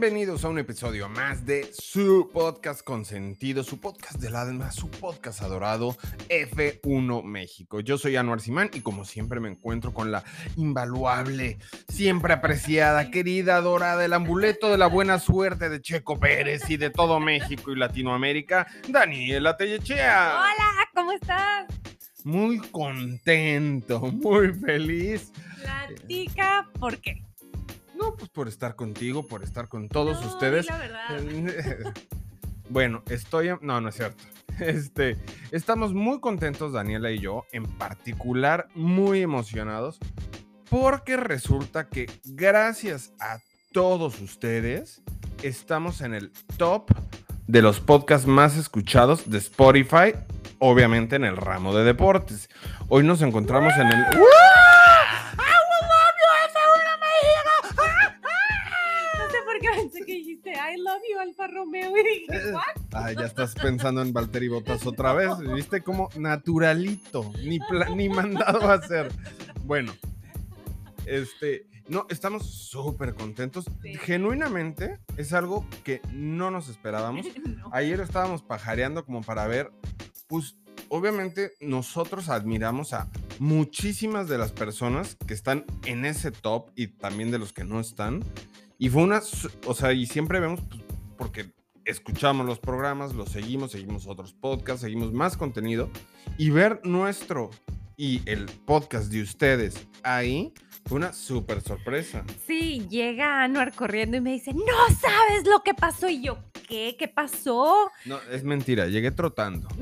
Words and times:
Bienvenidos 0.00 0.46
a 0.46 0.48
un 0.48 0.58
episodio 0.58 1.10
más 1.10 1.44
de 1.44 1.70
su 1.74 2.30
podcast 2.32 2.82
consentido, 2.82 3.62
su 3.62 3.80
podcast 3.80 4.18
del 4.18 4.34
alma, 4.34 4.72
su 4.72 4.90
podcast 4.90 5.42
adorado 5.42 5.94
F1 6.30 7.22
México. 7.22 7.80
Yo 7.80 7.98
soy 7.98 8.16
Anuar 8.16 8.40
Simán 8.40 8.70
y 8.72 8.80
como 8.80 9.04
siempre 9.04 9.40
me 9.40 9.50
encuentro 9.50 9.92
con 9.92 10.10
la 10.10 10.24
invaluable, 10.56 11.58
siempre 11.88 12.32
apreciada, 12.32 13.10
querida, 13.10 13.56
adorada, 13.56 14.02
el 14.02 14.14
amuleto 14.14 14.70
de 14.70 14.78
la 14.78 14.86
buena 14.86 15.18
suerte 15.18 15.68
de 15.68 15.82
Checo 15.82 16.18
Pérez 16.18 16.70
y 16.70 16.78
de 16.78 16.88
todo 16.88 17.20
México 17.20 17.70
y 17.70 17.76
Latinoamérica, 17.76 18.68
Daniela 18.88 19.58
Tellechea. 19.58 20.40
Hola, 20.40 20.88
¿cómo 20.94 21.12
estás? 21.12 21.66
Muy 22.24 22.58
contento, 22.70 24.00
muy 24.00 24.54
feliz. 24.54 25.30
Platica, 25.62 26.70
¿por 26.78 26.96
qué? 26.96 27.22
Por 28.32 28.46
estar 28.48 28.76
contigo, 28.76 29.26
por 29.26 29.42
estar 29.42 29.68
con 29.68 29.88
todos 29.88 30.20
No, 30.20 30.28
ustedes. 30.28 30.66
la 30.66 30.78
verdad. 30.78 31.20
bueno, 32.68 33.02
estoy. 33.08 33.50
No, 33.60 33.80
no 33.80 33.88
es 33.88 33.94
cierto. 33.96 34.22
Este, 34.60 35.16
estamos 35.52 35.94
muy 35.94 36.20
contentos, 36.20 36.74
Daniela 36.74 37.10
y 37.10 37.18
yo, 37.18 37.46
en 37.52 37.64
particular 37.64 38.68
muy 38.74 39.22
emocionados, 39.22 39.98
porque 40.68 41.16
resulta 41.16 41.88
que 41.88 42.10
gracias 42.26 43.14
a 43.20 43.38
todos 43.72 44.20
ustedes 44.20 45.00
estamos 45.42 46.02
en 46.02 46.12
el 46.12 46.30
top 46.58 46.90
de 47.46 47.62
los 47.62 47.80
podcasts 47.80 48.26
más 48.26 48.58
escuchados 48.58 49.30
de 49.30 49.38
Spotify, 49.38 50.12
obviamente 50.58 51.16
en 51.16 51.24
el 51.24 51.38
ramo 51.38 51.74
de 51.74 51.84
deportes. 51.84 52.50
Hoy 52.88 53.02
nos 53.02 53.22
encontramos 53.22 53.72
en 53.78 53.86
el. 53.86 54.04
Estás 63.30 63.54
pensando 63.54 64.02
en 64.02 64.12
Valtteri 64.12 64.48
Bottas 64.48 64.84
otra 64.86 65.12
vez. 65.12 65.30
¿Viste 65.54 65.82
cómo 65.82 66.08
naturalito? 66.16 67.32
Ni, 67.44 67.60
ni 67.94 68.08
mandado 68.08 68.68
a 68.68 68.74
hacer. 68.74 69.12
Bueno, 69.64 69.92
este, 71.06 71.66
no, 71.88 72.06
estamos 72.10 72.44
súper 72.44 73.14
contentos. 73.14 73.66
Sí. 73.82 73.94
Genuinamente 73.94 74.98
es 75.16 75.32
algo 75.32 75.64
que 75.84 76.02
no 76.12 76.50
nos 76.50 76.68
esperábamos. 76.68 77.26
No. 77.50 77.70
Ayer 77.72 78.00
estábamos 78.00 78.42
pajareando 78.42 79.04
como 79.04 79.22
para 79.22 79.46
ver, 79.46 79.70
pues 80.28 80.56
obviamente 80.88 81.52
nosotros 81.60 82.28
admiramos 82.28 82.92
a 82.94 83.10
muchísimas 83.38 84.28
de 84.28 84.38
las 84.38 84.50
personas 84.52 85.16
que 85.26 85.34
están 85.34 85.64
en 85.84 86.04
ese 86.04 86.30
top 86.30 86.70
y 86.74 86.88
también 86.88 87.30
de 87.30 87.38
los 87.38 87.52
que 87.52 87.64
no 87.64 87.80
están. 87.80 88.24
Y 88.78 88.88
fue 88.88 89.02
una, 89.02 89.20
o 89.66 89.74
sea, 89.74 89.92
y 89.92 90.06
siempre 90.06 90.40
vemos, 90.40 90.60
pues, 90.68 90.80
porque 91.18 91.52
escuchamos 91.90 92.46
los 92.46 92.58
programas, 92.58 93.14
los 93.14 93.30
seguimos, 93.30 93.72
seguimos 93.72 94.06
otros 94.06 94.32
podcasts, 94.32 94.82
seguimos 94.82 95.12
más 95.12 95.36
contenido. 95.36 95.90
Y 96.38 96.50
ver 96.50 96.80
nuestro 96.84 97.50
y 97.96 98.22
el 98.24 98.46
podcast 98.46 99.12
de 99.12 99.22
ustedes 99.22 99.86
ahí 100.02 100.54
fue 100.86 100.96
una 100.96 101.12
súper 101.12 101.60
sorpresa. 101.60 102.24
Sí, 102.46 102.86
llega 102.88 103.42
Anuar 103.42 103.74
corriendo 103.74 104.16
y 104.16 104.20
me 104.20 104.32
dice, 104.32 104.54
no 104.54 104.96
sabes 104.98 105.46
lo 105.46 105.62
que 105.62 105.74
pasó. 105.74 106.08
Y 106.08 106.22
yo, 106.22 106.38
¿qué? 106.66 106.96
¿Qué 106.98 107.08
pasó? 107.08 107.90
No, 108.06 108.18
es 108.30 108.42
mentira, 108.44 108.86
llegué 108.86 109.10
trotando. 109.10 109.68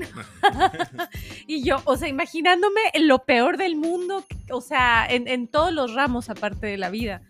Y 1.47 1.63
yo, 1.63 1.81
o 1.87 1.97
sea, 1.97 2.09
imaginándome 2.09 2.81
lo 3.01 3.25
peor 3.25 3.57
del 3.57 3.75
mundo, 3.75 4.27
o 4.51 4.61
sea, 4.61 5.07
en, 5.09 5.27
en 5.29 5.49
todos 5.49 5.73
los 5.73 5.95
ramos 5.95 6.29
aparte 6.29 6.67
de 6.67 6.77
la 6.77 6.91
vida. 6.91 7.23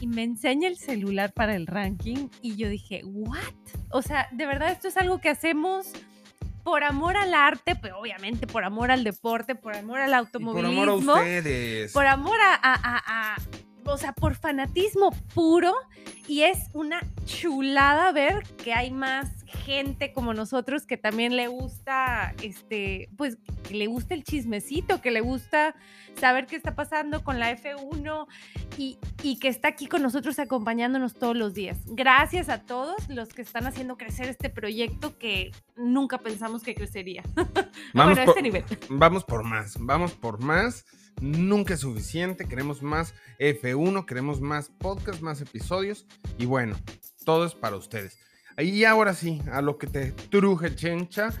Y 0.00 0.06
me 0.06 0.22
enseña 0.22 0.68
el 0.68 0.76
celular 0.76 1.32
para 1.32 1.56
el 1.56 1.66
ranking 1.66 2.28
y 2.40 2.56
yo 2.56 2.68
dije, 2.68 3.02
¿what? 3.04 3.38
O 3.90 4.02
sea, 4.02 4.28
de 4.32 4.46
verdad 4.46 4.70
esto 4.70 4.88
es 4.88 4.96
algo 4.96 5.20
que 5.20 5.28
hacemos 5.28 5.88
por 6.62 6.84
amor 6.84 7.16
al 7.16 7.34
arte, 7.34 7.74
pero 7.80 7.98
obviamente 7.98 8.46
por 8.46 8.62
amor 8.64 8.90
al 8.90 9.02
deporte, 9.02 9.54
por 9.54 9.74
amor 9.74 10.00
al 10.00 10.10
Y 10.10 10.12
por 10.12 10.18
automovilismo. 10.18 10.82
amor 10.82 10.88
a 10.88 10.94
ustedes. 10.94 11.92
por 11.92 12.06
amor 12.06 12.38
a, 12.40 12.54
a- 12.54 12.74
a- 12.96 13.34
a- 13.34 13.36
o 13.92 13.98
sea, 13.98 14.12
por 14.12 14.34
fanatismo 14.34 15.10
puro. 15.34 15.74
Y 16.26 16.42
es 16.42 16.58
una 16.74 17.00
chulada 17.24 18.12
ver 18.12 18.42
que 18.62 18.74
hay 18.74 18.90
más 18.90 19.30
gente 19.46 20.12
como 20.12 20.34
nosotros 20.34 20.84
que 20.84 20.98
también 20.98 21.36
le 21.36 21.48
gusta, 21.48 22.34
este, 22.42 23.08
pues, 23.16 23.38
que 23.66 23.74
le 23.74 23.86
gusta 23.86 24.12
el 24.14 24.24
chismecito, 24.24 25.00
que 25.00 25.10
le 25.10 25.22
gusta 25.22 25.74
saber 26.20 26.46
qué 26.46 26.56
está 26.56 26.74
pasando 26.74 27.24
con 27.24 27.38
la 27.38 27.50
F1 27.56 28.26
y, 28.76 28.98
y 29.22 29.38
que 29.38 29.48
está 29.48 29.68
aquí 29.68 29.86
con 29.86 30.02
nosotros 30.02 30.38
acompañándonos 30.38 31.14
todos 31.14 31.36
los 31.36 31.54
días. 31.54 31.78
Gracias 31.86 32.50
a 32.50 32.60
todos 32.62 33.08
los 33.08 33.30
que 33.30 33.40
están 33.42 33.66
haciendo 33.66 33.96
crecer 33.96 34.28
este 34.28 34.50
proyecto 34.50 35.16
que 35.18 35.50
nunca 35.76 36.18
pensamos 36.18 36.62
que 36.62 36.74
crecería. 36.74 37.22
Vamos 37.36 37.64
bueno, 37.94 38.10
a 38.10 38.24
por- 38.26 38.28
este 38.28 38.42
nivel. 38.42 38.64
Vamos 38.90 39.24
por 39.24 39.44
más, 39.44 39.76
vamos 39.80 40.12
por 40.12 40.40
más. 40.42 40.84
Nunca 41.20 41.74
es 41.74 41.80
suficiente. 41.80 42.46
Queremos 42.46 42.82
más 42.82 43.14
F1, 43.38 44.04
queremos 44.06 44.40
más 44.40 44.70
podcasts, 44.70 45.22
más 45.22 45.40
episodios. 45.40 46.06
Y 46.38 46.46
bueno, 46.46 46.76
todo 47.24 47.44
es 47.44 47.54
para 47.54 47.76
ustedes. 47.76 48.18
Y 48.58 48.82
ahora 48.84 49.14
sí, 49.14 49.40
a 49.52 49.62
lo 49.62 49.78
que 49.78 49.86
te 49.86 50.12
truje, 50.12 50.74
chencha. 50.74 51.30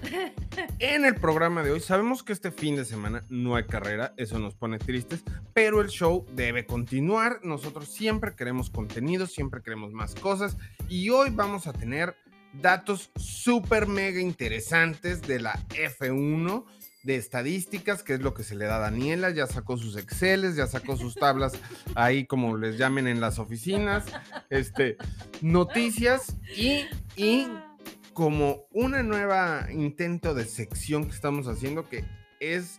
En 0.80 1.04
el 1.04 1.16
programa 1.16 1.62
de 1.62 1.72
hoy, 1.72 1.80
sabemos 1.80 2.22
que 2.22 2.32
este 2.32 2.50
fin 2.52 2.76
de 2.76 2.84
semana 2.84 3.24
no 3.28 3.56
hay 3.56 3.64
carrera, 3.64 4.14
eso 4.16 4.38
nos 4.38 4.54
pone 4.54 4.78
tristes, 4.78 5.22
pero 5.52 5.80
el 5.80 5.88
show 5.88 6.24
debe 6.32 6.66
continuar. 6.66 7.40
Nosotros 7.42 7.88
siempre 7.88 8.34
queremos 8.34 8.70
contenido, 8.70 9.26
siempre 9.26 9.60
queremos 9.60 9.92
más 9.92 10.14
cosas. 10.14 10.56
Y 10.88 11.10
hoy 11.10 11.30
vamos 11.30 11.66
a 11.66 11.72
tener 11.72 12.16
datos 12.52 13.10
súper 13.16 13.86
mega 13.86 14.20
interesantes 14.20 15.22
de 15.22 15.40
la 15.40 15.54
F1 15.68 16.64
de 17.08 17.16
estadísticas, 17.16 18.02
que 18.02 18.12
es 18.12 18.20
lo 18.20 18.34
que 18.34 18.42
se 18.42 18.54
le 18.54 18.66
da 18.66 18.76
a 18.76 18.80
Daniela, 18.80 19.30
ya 19.30 19.46
sacó 19.46 19.78
sus 19.78 19.96
Exceles, 19.96 20.56
ya 20.56 20.66
sacó 20.66 20.94
sus 20.94 21.14
tablas 21.14 21.54
ahí 21.94 22.26
como 22.26 22.58
les 22.58 22.76
llamen 22.76 23.08
en 23.08 23.18
las 23.18 23.38
oficinas, 23.38 24.04
este, 24.50 24.98
noticias 25.40 26.36
y, 26.54 26.84
y 27.16 27.48
como 28.12 28.66
una 28.72 29.02
nueva 29.02 29.68
intento 29.72 30.34
de 30.34 30.44
sección 30.44 31.06
que 31.06 31.14
estamos 31.14 31.48
haciendo 31.48 31.88
que 31.88 32.04
es 32.40 32.78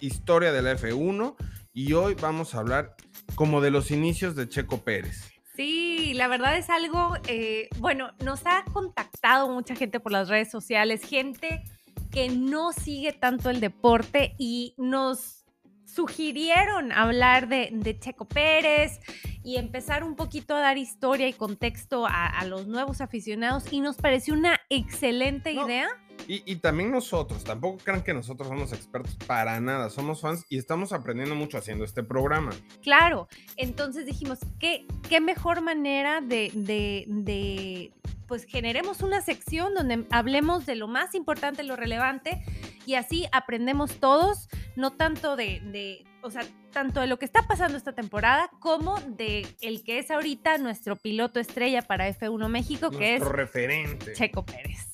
historia 0.00 0.52
de 0.52 0.60
la 0.60 0.76
F1 0.76 1.34
y 1.72 1.94
hoy 1.94 2.14
vamos 2.20 2.54
a 2.54 2.58
hablar 2.58 2.96
como 3.34 3.62
de 3.62 3.70
los 3.70 3.90
inicios 3.90 4.36
de 4.36 4.46
Checo 4.46 4.82
Pérez. 4.82 5.30
Sí, 5.56 6.12
la 6.14 6.28
verdad 6.28 6.58
es 6.58 6.68
algo, 6.68 7.14
eh, 7.26 7.70
bueno, 7.78 8.12
nos 8.22 8.42
ha 8.44 8.62
contactado 8.74 9.48
mucha 9.48 9.74
gente 9.74 10.00
por 10.00 10.12
las 10.12 10.28
redes 10.28 10.50
sociales, 10.50 11.02
gente 11.02 11.62
que 12.10 12.28
no 12.28 12.72
sigue 12.72 13.12
tanto 13.12 13.50
el 13.50 13.60
deporte 13.60 14.34
y 14.38 14.74
nos 14.76 15.44
sugirieron 15.84 16.92
hablar 16.92 17.48
de, 17.48 17.96
Checo 18.00 18.26
Pérez 18.26 19.00
y 19.42 19.56
empezar 19.56 20.04
un 20.04 20.16
poquito 20.16 20.54
a 20.54 20.60
dar 20.60 20.78
historia 20.78 21.28
y 21.28 21.32
contexto 21.32 22.06
a, 22.06 22.26
a 22.26 22.44
los 22.44 22.66
nuevos 22.66 23.00
aficionados 23.00 23.72
y 23.72 23.80
nos 23.80 23.96
pareció 23.96 24.34
una 24.34 24.60
excelente 24.68 25.54
No, 25.54 25.66
idea. 25.66 25.88
Y, 26.28 26.42
y 26.44 26.56
también 26.56 26.90
nosotros, 26.90 27.42
tampoco 27.44 27.78
crean 27.82 28.02
que 28.02 28.12
nosotros 28.12 28.48
somos 28.48 28.72
expertos 28.72 29.16
para 29.26 29.58
nada, 29.60 29.88
somos 29.88 30.20
fans 30.20 30.44
y 30.50 30.58
estamos 30.58 30.92
aprendiendo 30.92 31.34
mucho 31.34 31.56
haciendo 31.56 31.84
este 31.84 32.02
programa. 32.02 32.50
Claro, 32.82 33.26
entonces 33.56 34.04
dijimos, 34.04 34.38
¿qué, 34.58 34.86
qué 35.08 35.20
mejor 35.20 35.62
manera 35.62 36.20
de, 36.20 36.50
de, 36.54 37.06
de, 37.08 37.92
pues 38.28 38.44
generemos 38.44 39.00
una 39.00 39.22
sección 39.22 39.72
donde 39.74 40.06
hablemos 40.10 40.66
de 40.66 40.76
lo 40.76 40.88
más 40.88 41.14
importante, 41.14 41.62
lo 41.62 41.74
relevante, 41.74 42.44
y 42.84 42.94
así 42.94 43.26
aprendemos 43.32 43.94
todos, 43.98 44.48
no 44.76 44.90
tanto 44.92 45.36
de, 45.36 45.60
de, 45.60 46.04
o 46.22 46.30
sea, 46.30 46.42
tanto 46.72 47.00
de 47.00 47.06
lo 47.06 47.18
que 47.18 47.24
está 47.24 47.46
pasando 47.46 47.76
esta 47.76 47.94
temporada 47.94 48.50
como 48.60 49.00
de 49.00 49.46
el 49.60 49.82
que 49.82 49.98
es 49.98 50.10
ahorita 50.10 50.58
nuestro 50.58 50.96
piloto 50.96 51.40
estrella 51.40 51.82
para 51.82 52.08
F1 52.08 52.48
México, 52.48 52.90
que 52.90 53.16
es 53.16 53.22
referente. 53.22 54.12
Checo 54.12 54.44
Pérez. 54.44 54.90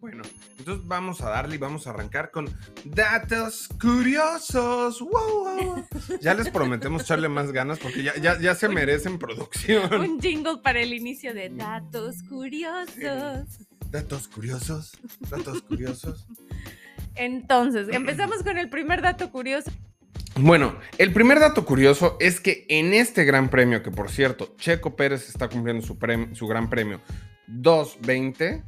Bueno, 0.00 0.22
entonces 0.58 0.86
vamos 0.86 1.20
a 1.20 1.28
darle 1.28 1.56
y 1.56 1.58
vamos 1.58 1.86
a 1.86 1.90
arrancar 1.90 2.30
con 2.30 2.48
datos 2.86 3.68
curiosos. 3.80 5.00
¡Wow, 5.00 5.10
wow! 5.10 5.86
Ya 6.22 6.32
les 6.32 6.48
prometemos 6.48 7.02
echarle 7.02 7.28
más 7.28 7.52
ganas 7.52 7.78
porque 7.78 8.02
ya, 8.02 8.16
ya, 8.16 8.40
ya 8.40 8.54
se 8.54 8.68
merecen 8.70 9.18
producción. 9.18 9.92
Un 10.00 10.18
jingle 10.18 10.58
para 10.62 10.80
el 10.80 10.94
inicio 10.94 11.34
de 11.34 11.50
datos 11.50 12.22
curiosos. 12.22 13.58
Datos 13.90 14.28
curiosos, 14.28 14.92
datos 15.28 15.60
curiosos. 15.62 16.26
Entonces, 17.20 17.88
empezamos 17.92 18.42
con 18.42 18.56
el 18.56 18.70
primer 18.70 19.02
dato 19.02 19.30
curioso. 19.30 19.70
Bueno, 20.36 20.76
el 20.96 21.12
primer 21.12 21.38
dato 21.38 21.66
curioso 21.66 22.16
es 22.18 22.40
que 22.40 22.64
en 22.70 22.94
este 22.94 23.24
gran 23.24 23.50
premio, 23.50 23.82
que 23.82 23.90
por 23.90 24.10
cierto, 24.10 24.54
Checo 24.56 24.96
Pérez 24.96 25.28
está 25.28 25.50
cumpliendo 25.50 25.86
su, 25.86 25.98
su 26.32 26.46
gran 26.46 26.70
premio 26.70 27.02
220, 27.48 28.64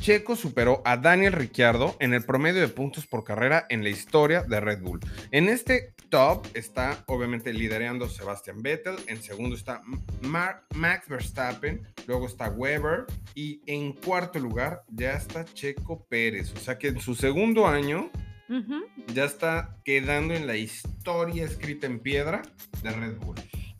Checo 0.00 0.36
superó 0.36 0.82
a 0.84 0.96
Daniel 0.96 1.32
Ricciardo 1.32 1.96
en 2.00 2.14
el 2.14 2.24
promedio 2.24 2.60
de 2.60 2.68
puntos 2.68 3.06
por 3.06 3.24
carrera 3.24 3.66
en 3.68 3.82
la 3.82 3.90
historia 3.90 4.42
de 4.42 4.60
Red 4.60 4.82
Bull. 4.82 5.00
En 5.30 5.48
este 5.48 5.94
top 6.08 6.46
está 6.54 7.04
obviamente 7.06 7.52
liderando 7.52 8.08
Sebastian 8.08 8.62
Vettel, 8.62 8.96
en 9.06 9.22
segundo 9.22 9.56
está 9.56 9.82
Max 10.22 11.08
Verstappen, 11.08 11.86
luego 12.06 12.26
está 12.26 12.48
Weber 12.50 13.06
y 13.34 13.62
en 13.66 13.92
cuarto 13.92 14.38
lugar 14.38 14.82
ya 14.88 15.12
está 15.12 15.44
Checo 15.44 16.04
Pérez. 16.08 16.52
O 16.54 16.60
sea 16.60 16.78
que 16.78 16.88
en 16.88 17.00
su 17.00 17.14
segundo 17.14 17.66
año 17.66 18.10
ya 19.14 19.24
está 19.24 19.76
quedando 19.84 20.34
en 20.34 20.46
la 20.46 20.56
historia 20.56 21.44
escrita 21.44 21.86
en 21.86 22.00
piedra 22.00 22.42
de 22.82 22.90
Red 22.90 23.16
Bull 23.16 23.36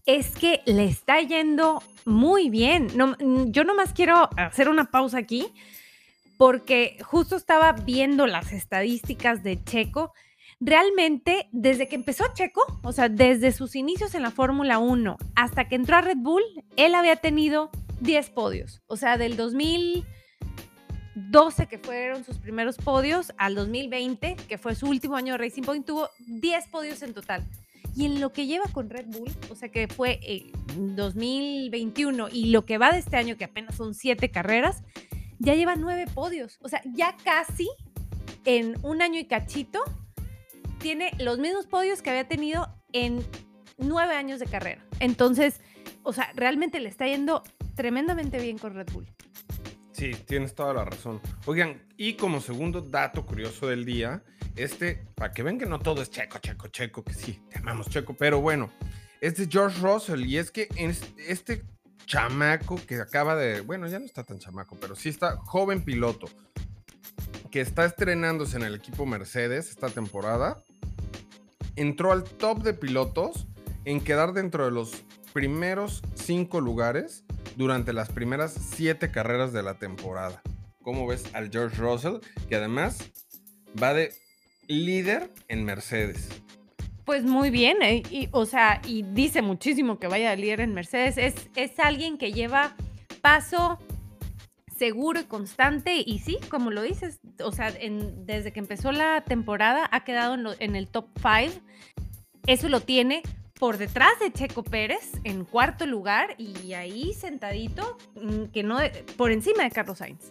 es 0.07 0.31
que 0.31 0.63
le 0.67 0.87
está 0.87 1.21
yendo 1.21 1.83
muy 2.05 2.51
bien. 2.51 2.89
No, 2.97 3.17
yo 3.47 3.65
nomás 3.65 3.93
quiero 3.93 4.29
hacer 4.37 4.69
una 4.69 4.91
pausa 4.91 5.19
aquí 5.19 5.53
porque 6.43 6.99
justo 7.05 7.37
estaba 7.37 7.71
viendo 7.71 8.27
las 8.27 8.51
estadísticas 8.51 9.45
de 9.45 9.63
Checo. 9.63 10.13
Realmente, 10.59 11.49
desde 11.53 11.87
que 11.87 11.95
empezó 11.95 12.25
Checo, 12.35 12.81
o 12.83 12.91
sea, 12.91 13.09
desde 13.09 13.53
sus 13.53 13.77
inicios 13.77 14.17
en 14.17 14.23
la 14.23 14.33
Fórmula 14.33 14.81
1 14.81 15.19
hasta 15.37 15.69
que 15.69 15.77
entró 15.77 15.99
a 15.99 16.01
Red 16.01 16.17
Bull, 16.17 16.43
él 16.77 16.97
había 16.97 17.15
tenido 17.15 17.71
10 18.01 18.31
podios. 18.31 18.83
O 18.89 18.97
sea, 18.97 19.19
del 19.19 19.37
2012, 19.37 21.69
que 21.69 21.79
fueron 21.79 22.25
sus 22.25 22.39
primeros 22.39 22.77
podios, 22.77 23.33
al 23.39 23.55
2020, 23.55 24.35
que 24.49 24.59
fue 24.59 24.75
su 24.75 24.89
último 24.89 25.15
año 25.15 25.35
de 25.35 25.39
Racing 25.39 25.63
Point, 25.63 25.87
tuvo 25.87 26.09
10 26.27 26.69
podios 26.71 27.03
en 27.03 27.15
total. 27.15 27.47
Y 27.95 28.07
en 28.07 28.21
lo 28.21 28.33
que 28.33 28.47
lleva 28.47 28.65
con 28.73 28.91
Red 28.91 29.07
Bull, 29.07 29.31
o 29.49 29.55
sea 29.55 29.69
que 29.69 29.87
fue 29.87 30.19
en 30.25 30.97
2021 30.97 32.31
y 32.33 32.47
lo 32.47 32.65
que 32.65 32.79
va 32.79 32.91
de 32.91 32.99
este 32.99 33.17
año, 33.17 33.37
que 33.37 33.45
apenas 33.45 33.77
son 33.77 33.95
7 33.95 34.29
carreras, 34.33 34.83
ya 35.43 35.55
lleva 35.55 35.77
nueve 35.77 36.07
podios. 36.13 36.59
O 36.63 36.69
sea, 36.69 36.81
ya 36.95 37.17
casi 37.25 37.69
en 38.45 38.77
un 38.83 39.03
año 39.03 39.19
y 39.19 39.27
cachito 39.27 39.83
tiene 40.79 41.13
los 41.19 41.39
mismos 41.39 41.67
podios 41.67 42.01
que 42.01 42.11
había 42.11 42.29
tenido 42.29 42.69
en 42.93 43.25
nueve 43.77 44.15
años 44.15 44.39
de 44.39 44.47
carrera. 44.47 44.85
Entonces, 45.01 45.61
o 46.03 46.13
sea, 46.13 46.33
realmente 46.35 46.81
le 46.81 46.89
está 46.89 47.07
yendo 47.07 47.43
tremendamente 47.75 48.39
bien 48.39 48.59
con 48.59 48.75
Red 48.75 48.91
Bull. 48.93 49.07
Sí, 49.93 50.13
tienes 50.27 50.55
toda 50.55 50.73
la 50.75 50.85
razón. 50.85 51.21
Oigan, 51.47 51.83
y 51.97 52.15
como 52.15 52.41
segundo 52.41 52.81
dato 52.81 53.27
curioso 53.27 53.67
del 53.67 53.85
día, 53.85 54.23
este, 54.57 55.05
para 55.15 55.33
que 55.33 55.43
ven 55.43 55.59
que 55.59 55.67
no 55.67 55.79
todo 55.79 56.03
es 56.03 56.11
checo, 56.11 56.39
checo, 56.39 56.69
checo, 56.69 57.05
que 57.05 57.15
sí, 57.15 57.41
te 57.51 57.59
amamos 57.59 57.89
checo, 57.89 58.15
pero 58.15 58.41
bueno, 58.41 58.73
este 59.21 59.43
es 59.43 59.49
George 59.49 59.81
Russell 59.81 60.25
y 60.25 60.39
es 60.39 60.51
que 60.51 60.69
este 61.29 61.63
chamaco 62.07 62.77
que 62.87 62.97
acaba 62.97 63.37
de, 63.37 63.61
bueno, 63.61 63.87
ya 63.89 63.99
no 63.99 64.05
está 64.05 64.25
tan 64.25 64.39
chamaco, 64.39 64.77
pero 64.81 64.95
sí 64.95 65.09
está 65.09 65.37
joven 65.37 65.85
piloto, 65.85 66.27
que 67.51 67.61
está 67.61 67.85
estrenándose 67.85 68.57
en 68.57 68.63
el 68.63 68.75
equipo 68.75 69.07
Mercedes 69.07 69.71
esta 69.71 69.89
temporada, 69.89 70.63
entró 71.77 72.13
al 72.13 72.25
top 72.25 72.63
de 72.63 72.75
pilotos 72.75 73.47
en 73.85 74.01
quedar 74.01 74.33
dentro 74.33 74.65
de 74.65 74.71
los 74.71 75.05
primeros 75.33 76.03
cinco 76.15 76.61
lugares 76.61 77.25
durante 77.57 77.93
las 77.93 78.11
primeras 78.11 78.53
siete 78.53 79.11
carreras 79.11 79.53
de 79.53 79.63
la 79.63 79.75
temporada. 79.75 80.43
¿Cómo 80.83 81.07
ves 81.07 81.25
al 81.33 81.51
George 81.51 81.77
Russell? 81.77 82.17
Que 82.49 82.57
además 82.57 83.11
va 83.81 83.95
de 83.95 84.13
líder 84.67 85.33
en 85.49 85.65
Mercedes. 85.65 86.29
Pues 87.05 87.25
muy 87.25 87.51
bien, 87.51 87.83
eh, 87.83 88.03
y, 88.11 88.29
o 88.31 88.47
sea, 88.47 88.81
y 88.87 89.03
dice 89.03 89.43
muchísimo 89.43 89.99
que 89.99 90.07
vaya 90.07 90.31
a 90.31 90.37
líder 90.37 90.61
en 90.61 90.75
Mercedes. 90.75 91.19
Es, 91.19 91.51
es 91.57 91.79
alguien 91.79 92.17
que 92.17 92.33
lleva 92.33 92.77
paso 93.21 93.79
seguro 94.77 95.21
y 95.21 95.25
constante. 95.25 96.03
Y 96.05 96.21
sí, 96.21 96.39
como 96.49 96.71
lo 96.71 96.83
dices, 96.83 97.21
o 97.43 97.53
sea, 97.53 97.73
desde 97.73 98.53
que 98.53 98.61
empezó 98.61 98.93
la 98.93 99.23
temporada 99.25 99.89
ha 99.93 100.05
quedado 100.05 100.35
en, 100.35 100.47
en 100.59 100.77
el 100.77 100.89
top 100.89 101.07
5. 101.17 101.61
Eso 102.47 102.69
lo 102.69 102.81
tiene 102.81 103.23
por 103.63 103.79
detrás 103.79 104.19
de 104.19 104.33
Checo 104.33 104.65
Pérez 104.65 105.13
en 105.23 105.45
cuarto 105.45 105.87
lugar 105.87 106.35
y 106.37 106.73
ahí 106.73 107.13
sentadito, 107.13 107.97
mm, 108.17 108.47
que 108.47 108.65
no 108.65 108.79
por 109.17 109.31
encima 109.31 109.63
de 109.63 109.71
Carlos 109.71 109.99
Sainz. 109.99 110.29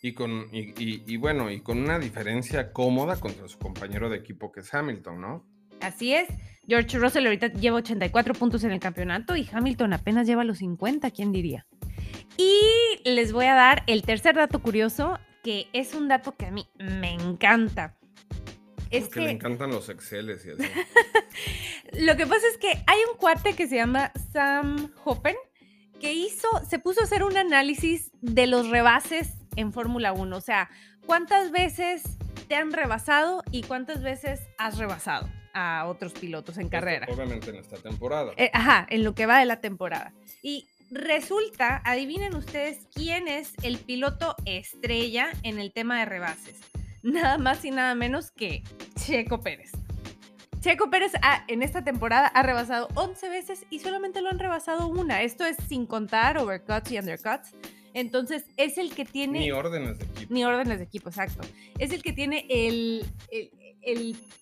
Y, 0.00 0.12
con, 0.12 0.46
y, 0.52 1.16
bueno, 1.16 1.50
y 1.50 1.60
con 1.60 1.78
una 1.78 1.98
diferencia 1.98 2.72
cómoda 2.72 3.18
contra 3.18 3.48
su 3.48 3.58
compañero 3.58 4.08
de 4.08 4.18
equipo 4.18 4.52
que 4.52 4.60
es 4.60 4.72
Hamilton, 4.72 5.20
¿no? 5.20 5.44
Así 5.80 6.14
es. 6.14 6.28
George 6.68 6.98
Russell 6.98 7.24
ahorita 7.24 7.48
lleva 7.48 7.78
84 7.78 8.34
puntos 8.34 8.62
en 8.62 8.72
el 8.72 8.78
campeonato 8.78 9.34
y 9.34 9.48
Hamilton 9.50 9.94
apenas 9.94 10.26
lleva 10.26 10.44
los 10.44 10.58
50, 10.58 11.10
¿quién 11.10 11.32
diría? 11.32 11.66
Y 12.36 12.60
les 13.04 13.32
voy 13.32 13.46
a 13.46 13.54
dar 13.54 13.84
el 13.86 14.02
tercer 14.02 14.36
dato 14.36 14.60
curioso, 14.60 15.18
que 15.42 15.68
es 15.72 15.94
un 15.94 16.08
dato 16.08 16.36
que 16.36 16.46
a 16.46 16.50
mí 16.50 16.68
me 16.78 17.14
encanta. 17.14 17.96
Es 18.90 19.08
que 19.08 19.20
le 19.20 19.30
encantan 19.30 19.70
los 19.70 19.88
Exceles 19.88 20.44
y 20.44 20.50
así. 20.50 20.62
Lo 22.04 22.16
que 22.16 22.26
pasa 22.26 22.46
es 22.52 22.58
que 22.58 22.68
hay 22.86 22.98
un 23.10 23.18
cuate 23.18 23.54
que 23.54 23.66
se 23.66 23.76
llama 23.76 24.12
Sam 24.32 24.92
Hoppen 25.04 25.36
que 26.00 26.12
hizo, 26.12 26.48
se 26.68 26.78
puso 26.78 27.00
a 27.00 27.04
hacer 27.04 27.24
un 27.24 27.36
análisis 27.36 28.12
de 28.20 28.46
los 28.46 28.68
rebases 28.68 29.32
en 29.56 29.72
Fórmula 29.72 30.12
1. 30.12 30.36
O 30.36 30.40
sea, 30.40 30.70
¿cuántas 31.06 31.50
veces 31.50 32.02
te 32.46 32.56
han 32.56 32.72
rebasado 32.72 33.42
y 33.50 33.62
cuántas 33.62 34.02
veces 34.02 34.40
has 34.58 34.78
rebasado 34.78 35.28
a 35.58 35.86
otros 35.86 36.12
pilotos 36.12 36.58
en 36.58 36.68
carrera? 36.68 37.06
Obviamente 37.10 37.50
en 37.50 37.56
esta 37.56 37.76
temporada. 37.76 38.32
Eh, 38.36 38.50
ajá, 38.52 38.86
en 38.90 39.04
lo 39.04 39.14
que 39.14 39.26
va 39.26 39.38
de 39.38 39.46
la 39.46 39.60
temporada. 39.60 40.12
Y 40.42 40.66
resulta, 40.90 41.82
adivinen 41.84 42.34
ustedes 42.34 42.86
quién 42.94 43.28
es 43.28 43.52
el 43.62 43.78
piloto 43.78 44.36
estrella 44.44 45.30
en 45.42 45.58
el 45.58 45.72
tema 45.72 45.98
de 45.98 46.04
rebases. 46.04 46.60
Nada 47.02 47.38
más 47.38 47.64
y 47.64 47.70
nada 47.70 47.94
menos 47.94 48.30
que 48.30 48.62
Checo 48.96 49.40
Pérez. 49.40 49.70
Checo 50.60 50.90
Pérez 50.90 51.12
en 51.46 51.62
esta 51.62 51.84
temporada 51.84 52.26
ha 52.26 52.42
rebasado 52.42 52.88
11 52.94 53.28
veces 53.28 53.66
y 53.70 53.78
solamente 53.78 54.20
lo 54.20 54.28
han 54.28 54.38
rebasado 54.38 54.88
una. 54.88 55.22
Esto 55.22 55.44
es 55.44 55.56
sin 55.68 55.86
contar 55.86 56.38
overcuts 56.38 56.90
y 56.90 56.98
undercuts. 56.98 57.54
Entonces 57.94 58.44
es 58.56 58.78
el 58.78 58.94
que 58.94 59.04
tiene... 59.04 59.40
Ni 59.40 59.50
órdenes 59.50 59.98
de 59.98 60.04
equipo. 60.04 60.34
Ni 60.34 60.44
órdenes 60.44 60.78
de 60.78 60.84
equipo, 60.84 61.08
exacto. 61.08 61.46
Es 61.78 61.92
el 61.92 62.02
que 62.02 62.12
tiene 62.12 62.46
el, 62.48 63.04
el, 63.30 63.50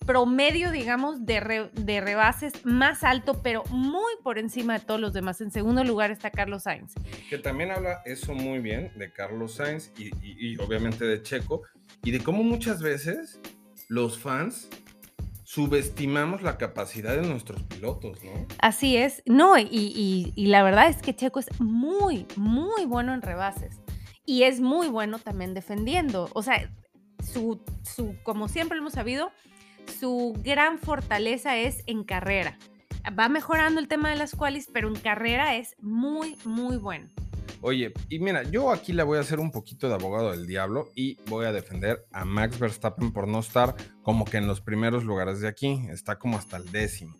promedio, 0.04 0.70
digamos, 0.70 1.26
de, 1.26 1.70
de, 1.72 2.00
rebases 2.00 2.64
más 2.64 3.04
alto, 3.04 3.42
pero 3.42 3.64
muy 3.70 4.12
por 4.22 4.38
encima 4.38 4.78
de 4.78 4.84
todos 4.84 5.00
los 5.00 5.12
demás. 5.12 5.40
En 5.40 5.50
segundo 5.50 5.84
lugar 5.84 6.10
está 6.10 6.30
Carlos 6.30 6.64
Sainz. 6.64 6.94
Que 7.28 7.38
también 7.38 7.70
habla 7.70 8.02
eso 8.04 8.34
muy 8.34 8.60
bien 8.60 8.92
de 8.96 9.12
Carlos 9.12 9.54
Sainz 9.54 9.90
y, 9.98 10.10
y 10.22 10.56
obviamente 10.58 11.04
de 11.04 11.22
Checo 11.22 11.62
y 12.02 12.10
de 12.12 12.20
cómo 12.20 12.42
muchas 12.42 12.82
veces 12.82 13.40
los 13.88 14.18
fans 14.18 14.68
subestimamos 15.46 16.42
la 16.42 16.58
capacidad 16.58 17.14
de 17.14 17.26
nuestros 17.26 17.62
pilotos, 17.62 18.22
¿no? 18.24 18.32
Así 18.58 18.96
es, 18.96 19.22
no, 19.26 19.56
y, 19.56 20.32
la 20.36 20.64
verdad 20.64 20.88
es 20.88 20.96
que 20.96 21.14
Checo 21.14 21.38
es 21.38 21.48
muy, 21.60 22.26
muy 22.36 22.84
bueno 22.84 23.14
en 23.14 23.22
rebases 23.22 23.80
y 24.24 24.42
es 24.42 24.60
muy 24.60 24.88
bueno 24.88 25.20
también 25.20 25.54
defendiendo. 25.54 26.28
O 26.34 26.42
sea, 26.42 26.68
su, 27.82 28.16
como 28.22 28.48
siempre 28.48 28.78
hemos 28.78 28.94
sabido, 28.94 29.30
su 30.00 30.34
gran 30.42 30.78
fortaleza 30.78 31.56
es 31.56 31.82
en 31.86 32.04
carrera. 32.04 32.58
Va 33.18 33.28
mejorando 33.28 33.80
el 33.80 33.88
tema 33.88 34.10
de 34.10 34.16
las 34.16 34.34
cuales, 34.34 34.68
pero 34.72 34.88
en 34.88 34.96
carrera 34.96 35.56
es 35.56 35.76
muy, 35.80 36.36
muy 36.44 36.76
bueno. 36.76 37.08
Oye, 37.62 37.92
y 38.08 38.18
mira, 38.18 38.42
yo 38.42 38.70
aquí 38.70 38.92
le 38.92 39.02
voy 39.02 39.18
a 39.18 39.22
hacer 39.22 39.40
un 39.40 39.50
poquito 39.50 39.88
de 39.88 39.94
abogado 39.94 40.30
del 40.30 40.46
diablo 40.46 40.90
y 40.94 41.16
voy 41.28 41.46
a 41.46 41.52
defender 41.52 42.06
a 42.12 42.24
Max 42.24 42.58
Verstappen 42.58 43.12
por 43.12 43.26
no 43.28 43.40
estar 43.40 43.74
como 44.02 44.24
que 44.24 44.36
en 44.36 44.46
los 44.46 44.60
primeros 44.60 45.04
lugares 45.04 45.40
de 45.40 45.48
aquí, 45.48 45.80
está 45.90 46.18
como 46.18 46.36
hasta 46.36 46.58
el 46.58 46.70
décimo. 46.70 47.16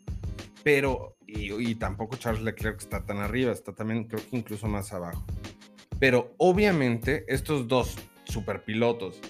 Pero, 0.62 1.16
y, 1.26 1.75
tampoco 1.76 2.16
Charles 2.16 2.42
Leclerc 2.42 2.80
está 2.80 3.04
tan 3.04 3.18
arriba, 3.18 3.52
está 3.52 3.73
también 3.73 4.04
creo 4.04 4.20
que 4.28 4.37
incluso 4.37 4.66
más 4.66 4.92
abajo. 4.92 5.25
Pero 5.99 6.35
obviamente 6.38 7.25
estos 7.28 7.68
dos 7.68 7.96
superpilotos, 8.25 9.20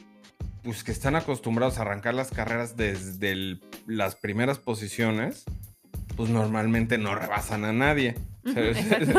pues 0.67 0.83
que 0.83 0.91
están 0.91 1.15
acostumbrados 1.15 1.79
a 1.79 1.83
arrancar 1.83 2.13
las 2.13 2.33
carreras 2.33 2.77
desde 2.77 3.61
las 3.87 4.17
primeras 4.17 4.59
posiciones, 4.59 5.45
pues 6.17 6.29
normalmente 6.29 6.99
no 6.99 7.15
rebasan 7.15 7.65
a 7.65 7.73
nadie. 7.73 8.17
Entonces, 8.45 9.15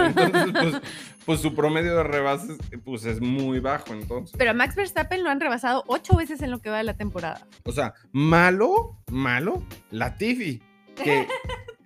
pues, 0.51 0.81
pues, 1.25 1.39
su 1.39 1.55
promedio 1.55 1.95
de 1.95 2.03
rebases 2.03 2.57
pues 2.83 3.05
es 3.05 3.21
muy 3.21 3.59
bajo 3.59 3.93
entonces. 3.93 4.35
Pero 4.37 4.51
a 4.51 4.53
Max 4.53 4.75
Verstappen 4.75 5.21
lo 5.21 5.29
han 5.29 5.41
rebasado 5.41 5.83
ocho 5.87 6.15
veces 6.15 6.41
en 6.41 6.49
lo 6.49 6.59
que 6.59 6.69
va 6.69 6.77
de 6.77 6.85
la 6.85 6.95
temporada. 6.95 7.45
O 7.63 7.73
sea, 7.73 7.93
malo, 8.13 8.97
malo, 9.11 9.63
Latifi, 9.91 10.61
que 10.95 11.27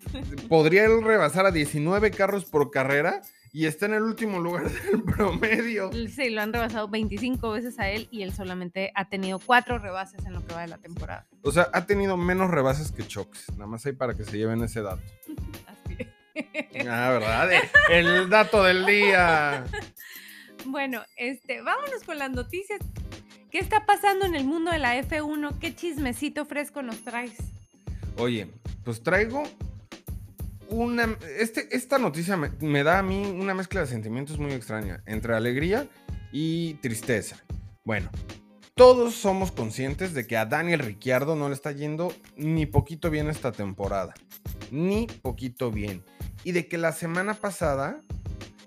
podría 0.50 0.88
rebasar 0.88 1.48
a 1.48 1.52
19 1.52 2.12
carros 2.12 2.46
por 2.46 2.70
carrera 2.70 3.22
y 3.54 3.66
está 3.66 3.86
en 3.86 3.94
el 3.94 4.04
último 4.04 4.40
lugar 4.40 4.70
del 4.92 5.04
promedio. 5.04 5.92
Sí, 6.10 6.30
lo 6.30 6.42
han 6.42 6.54
rebasado 6.54 6.88
25 6.88 7.52
veces 7.52 7.80
a 7.80 7.90
él 7.90 8.08
y 8.12 8.24
él 8.24 8.34
solamente 8.34 8.92
ha 8.96 9.10
tenido 9.10 9.40
cuatro 9.40 9.78
rebases 9.80 10.26
en 10.26 10.34
lo 10.34 10.46
que 10.46 10.54
va 10.54 10.62
de 10.62 10.68
la 10.68 10.78
temporada. 10.78 11.28
O 11.44 11.52
sea, 11.52 11.70
ha 11.74 11.86
tenido 11.86 12.18
menos 12.18 12.50
rebases 12.50 12.92
que 12.92 13.06
choques. 13.06 13.50
Nada 13.54 13.68
más 13.68 13.86
hay 13.86 13.94
para 13.94 14.16
que 14.16 14.24
se 14.24 14.38
lleven 14.38 14.64
ese 14.64 14.82
dato. 14.82 15.04
Así 15.68 15.98
es. 16.00 16.88
Ah, 16.88 17.10
¿verdad? 17.12 17.50
El 17.90 18.30
dato 18.30 18.64
del 18.64 18.86
día. 18.86 19.66
Bueno, 20.66 21.04
este, 21.18 21.62
vámonos 21.62 22.04
con 22.06 22.18
las 22.18 22.32
noticias. 22.32 22.80
¿Qué 23.50 23.60
está 23.60 23.86
pasando 23.86 24.26
en 24.26 24.36
el 24.36 24.46
mundo 24.46 24.72
de 24.72 24.80
la 24.80 24.98
F1? 24.98 25.60
¿Qué 25.60 25.76
chismecito 25.76 26.46
fresco 26.46 26.82
nos 26.82 27.04
traes? 27.04 27.36
Oye, 28.18 28.48
pues 28.86 29.04
traigo 29.04 29.44
Este, 31.38 31.68
esta 31.76 31.98
noticia 31.98 32.38
me, 32.38 32.50
me 32.62 32.84
da 32.84 33.00
a 33.00 33.04
mí 33.04 33.26
una 33.26 33.54
mezcla 33.54 33.82
de 33.82 33.88
sentimientos 33.88 34.40
muy 34.40 34.54
extraña, 34.54 35.04
entre 35.06 35.36
alegría 35.36 35.90
y 36.32 36.76
tristeza. 36.76 37.44
Bueno, 37.84 38.10
todos 38.74 39.16
somos 39.16 39.52
conscientes 39.52 40.14
de 40.14 40.26
que 40.26 40.38
a 40.38 40.46
Daniel 40.46 40.80
Ricciardo 40.80 41.36
no 41.36 41.50
le 41.50 41.56
está 41.56 41.74
yendo 41.74 42.14
ni 42.38 42.66
poquito 42.66 43.10
bien 43.10 43.28
esta 43.28 43.52
temporada. 43.52 44.14
Ni 44.72 45.08
poquito 45.08 45.72
bien. 45.72 46.06
Y 46.46 46.54
de 46.54 46.68
que 46.70 46.78
la 46.78 46.94
semana 46.94 47.34
pasada, 47.34 48.02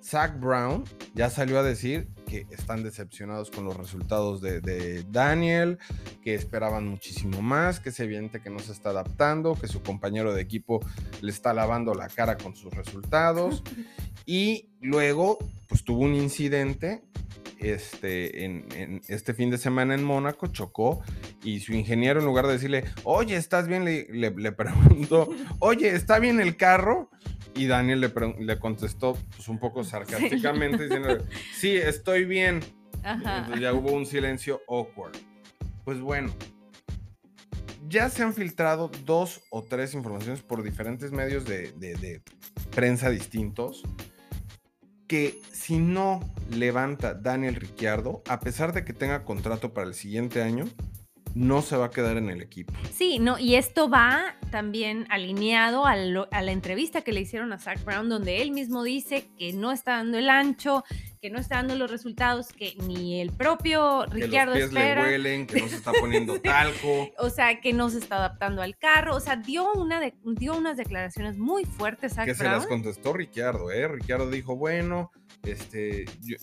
Zach 0.02 0.38
Brown 0.38 0.84
ya 1.14 1.30
salió 1.30 1.58
a 1.58 1.62
decir 1.62 2.08
que 2.25 2.47
están 2.50 2.83
decepcionados 2.83 3.50
con 3.50 3.64
los 3.64 3.76
resultados 3.76 4.40
de, 4.40 4.61
de 4.61 5.04
Daniel, 5.04 5.78
que 6.23 6.35
esperaban 6.35 6.87
muchísimo 6.87 7.43
más, 7.43 7.81
que 7.81 7.90
es 7.90 8.00
evidente 8.00 8.40
que 8.40 8.50
no 8.50 8.59
se 8.59 8.73
está 8.73 8.90
adaptando, 8.90 9.54
que 9.54 9.69
su 9.69 9.83
compañero 9.83 10.35
de 10.35 10.43
equipo 10.43 10.81
le 11.21 11.31
está 11.31 11.52
lavando 11.54 11.95
la 11.95 12.09
cara 12.09 12.37
con 12.37 12.54
sus 12.57 12.73
resultados. 12.73 13.62
Y 14.26 14.71
luego, 14.81 15.37
pues 15.69 15.85
tuvo 15.85 16.00
un 16.00 16.14
incidente 16.14 17.02
este, 17.59 18.45
en, 18.45 18.66
en 18.75 19.00
este 19.09 19.35
fin 19.35 19.50
de 19.50 19.59
semana 19.59 19.95
en 19.95 20.04
Mónaco, 20.04 20.49
chocó 20.49 21.02
y 21.43 21.61
su 21.61 21.73
ingeniero 21.73 22.21
en 22.21 22.26
lugar 22.26 22.47
de 22.47 22.54
decirle, 22.54 22.85
oye, 23.04 23.37
¿estás 23.37 23.69
bien? 23.69 23.85
Le, 23.85 24.07
le, 24.11 24.31
le 24.31 24.52
preguntó, 24.52 25.31
oye, 25.61 25.95
¿está 25.95 26.19
bien 26.19 26.40
el 26.40 26.57
carro? 26.57 27.11
Y 27.56 27.66
Daniel 27.66 28.00
le, 28.00 28.12
le 28.40 28.58
contestó 28.58 29.16
pues, 29.37 29.49
un 29.49 29.58
poco 29.58 29.84
sarcásticamente 29.84 30.82
diciendo, 30.84 31.18
sí, 31.54 31.76
estoy 31.76 32.25
bien. 32.25 32.61
Ajá. 33.02 33.38
Entonces 33.38 33.61
ya 33.61 33.73
hubo 33.75 33.92
un 33.92 34.06
silencio 34.06 34.61
awkward. 34.68 35.16
Pues 35.84 36.00
bueno, 36.00 36.34
ya 37.88 38.08
se 38.08 38.23
han 38.23 38.34
filtrado 38.34 38.90
dos 39.04 39.42
o 39.50 39.62
tres 39.62 39.94
informaciones 39.94 40.42
por 40.42 40.62
diferentes 40.62 41.12
medios 41.12 41.44
de, 41.44 41.73
de- 41.73 41.94
de 41.94 42.23
prensa 42.70 43.11
distintos 43.11 43.82
que 45.06 45.38
si 45.52 45.78
no 45.78 46.20
levanta 46.50 47.14
Daniel 47.14 47.56
Ricciardo, 47.56 48.23
a 48.26 48.40
pesar 48.40 48.73
de 48.73 48.84
que 48.84 48.94
tenga 48.94 49.23
contrato 49.25 49.75
para 49.75 49.87
el 49.87 49.94
siguiente 49.94 50.42
año, 50.42 50.64
no 51.35 51.62
se 51.62 51.76
va 51.76 51.87
a 51.87 51.91
quedar 51.91 52.17
en 52.17 52.31
el 52.31 52.41
equipo. 52.41 52.73
Sí, 52.93 53.19
no, 53.19 53.38
y 53.38 53.57
esto 53.57 53.88
va 53.91 54.37
también 54.50 55.07
alineado 55.11 55.85
a, 55.87 55.97
lo- 55.97 56.29
a 56.31 56.43
la 56.43 56.53
entrevista 56.53 57.03
que 57.03 57.12
le 57.12 57.21
hicieron 57.23 57.53
a 57.53 57.59
Zach 57.59 57.85
Brown, 57.85 58.09
donde 58.09 58.41
él 58.41 58.53
mismo 58.53 58.83
dice 58.85 59.29
que 59.37 59.53
no 59.53 59.73
está 59.73 59.93
dando 59.97 60.17
el 60.19 60.31
ancho, 60.31 60.85
que 61.21 61.31
no 61.31 61.38
está 61.41 61.57
dando 61.57 61.75
los 61.75 61.91
resultados 61.91 62.49
que 62.53 62.75
ni 62.87 63.21
el 63.21 63.33
propio 63.33 64.05
Que 64.12 64.29
los 64.29 64.31
pies 64.31 64.64
espera. 64.67 65.03
le 65.03 65.09
huelen, 65.12 65.47
que 65.47 65.61
no 65.62 65.69
se 65.69 65.76
está 65.76 65.91
poniendo 65.99 66.38
talco. 66.41 67.09
O 67.19 67.31
sea, 67.31 67.61
que 67.61 67.73
no 67.73 67.91
se 67.91 67.99
está 67.99 68.17
adaptando 68.17 68.62
al 68.62 68.76
carro. 68.76 69.17
O 69.17 69.21
sea, 69.21 69.35
dio, 69.37 69.73
una 69.73 69.99
de- 70.00 70.14
dio 70.25 70.57
unas 70.57 70.76
declaraciones 70.76 71.37
muy 71.38 71.64
fuertes 71.64 72.14
Zach 72.14 72.26
que 72.26 72.35
se 72.35 72.45
las 72.45 72.67
contestó 72.67 73.12
Ricciardo, 73.12 73.73
¿eh? 73.73 73.88
Ricciardo 73.88 74.31
dijo, 74.31 74.55
bueno, 74.57 75.11
este, 75.45 76.05
yo, 76.23 76.37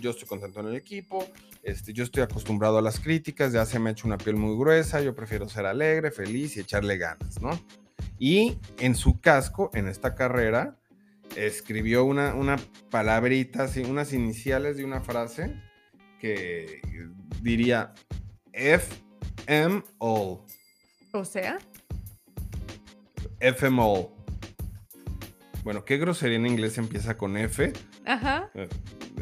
yo 0.00 0.10
estoy 0.10 0.28
contento 0.28 0.60
en 0.60 0.66
el 0.66 0.76
equipo, 0.76 1.26
este, 1.62 1.92
yo 1.92 2.04
estoy 2.04 2.22
acostumbrado 2.22 2.78
a 2.78 2.82
las 2.82 2.98
críticas, 2.98 3.52
ya 3.52 3.64
se 3.64 3.78
me 3.78 3.90
ha 3.90 3.92
hecho 3.92 4.06
una 4.06 4.18
piel 4.18 4.36
muy 4.36 4.56
gruesa, 4.56 5.00
yo 5.00 5.14
prefiero 5.14 5.48
ser 5.48 5.66
alegre, 5.66 6.10
feliz 6.10 6.56
y 6.56 6.60
echarle 6.60 6.98
ganas, 6.98 7.40
¿no? 7.40 7.58
Y 8.18 8.58
en 8.78 8.94
su 8.94 9.20
casco, 9.20 9.70
en 9.74 9.88
esta 9.88 10.14
carrera, 10.14 10.76
escribió 11.36 12.04
una, 12.04 12.34
una 12.34 12.56
palabrita, 12.90 13.64
así, 13.64 13.82
unas 13.82 14.12
iniciales 14.12 14.76
de 14.76 14.84
una 14.84 15.00
frase 15.00 15.54
que 16.18 16.80
diría 17.40 17.94
FM 18.52 19.82
all, 19.98 20.40
O 21.12 21.24
sea, 21.24 21.58
FM 23.40 23.80
all. 23.80 24.08
Bueno, 25.64 25.84
¿qué 25.84 25.96
grosería 25.96 26.36
en 26.36 26.46
inglés 26.46 26.76
empieza 26.78 27.16
con 27.16 27.36
F? 27.36 27.72
Ajá. 28.06 28.50
Eh, 28.54 28.68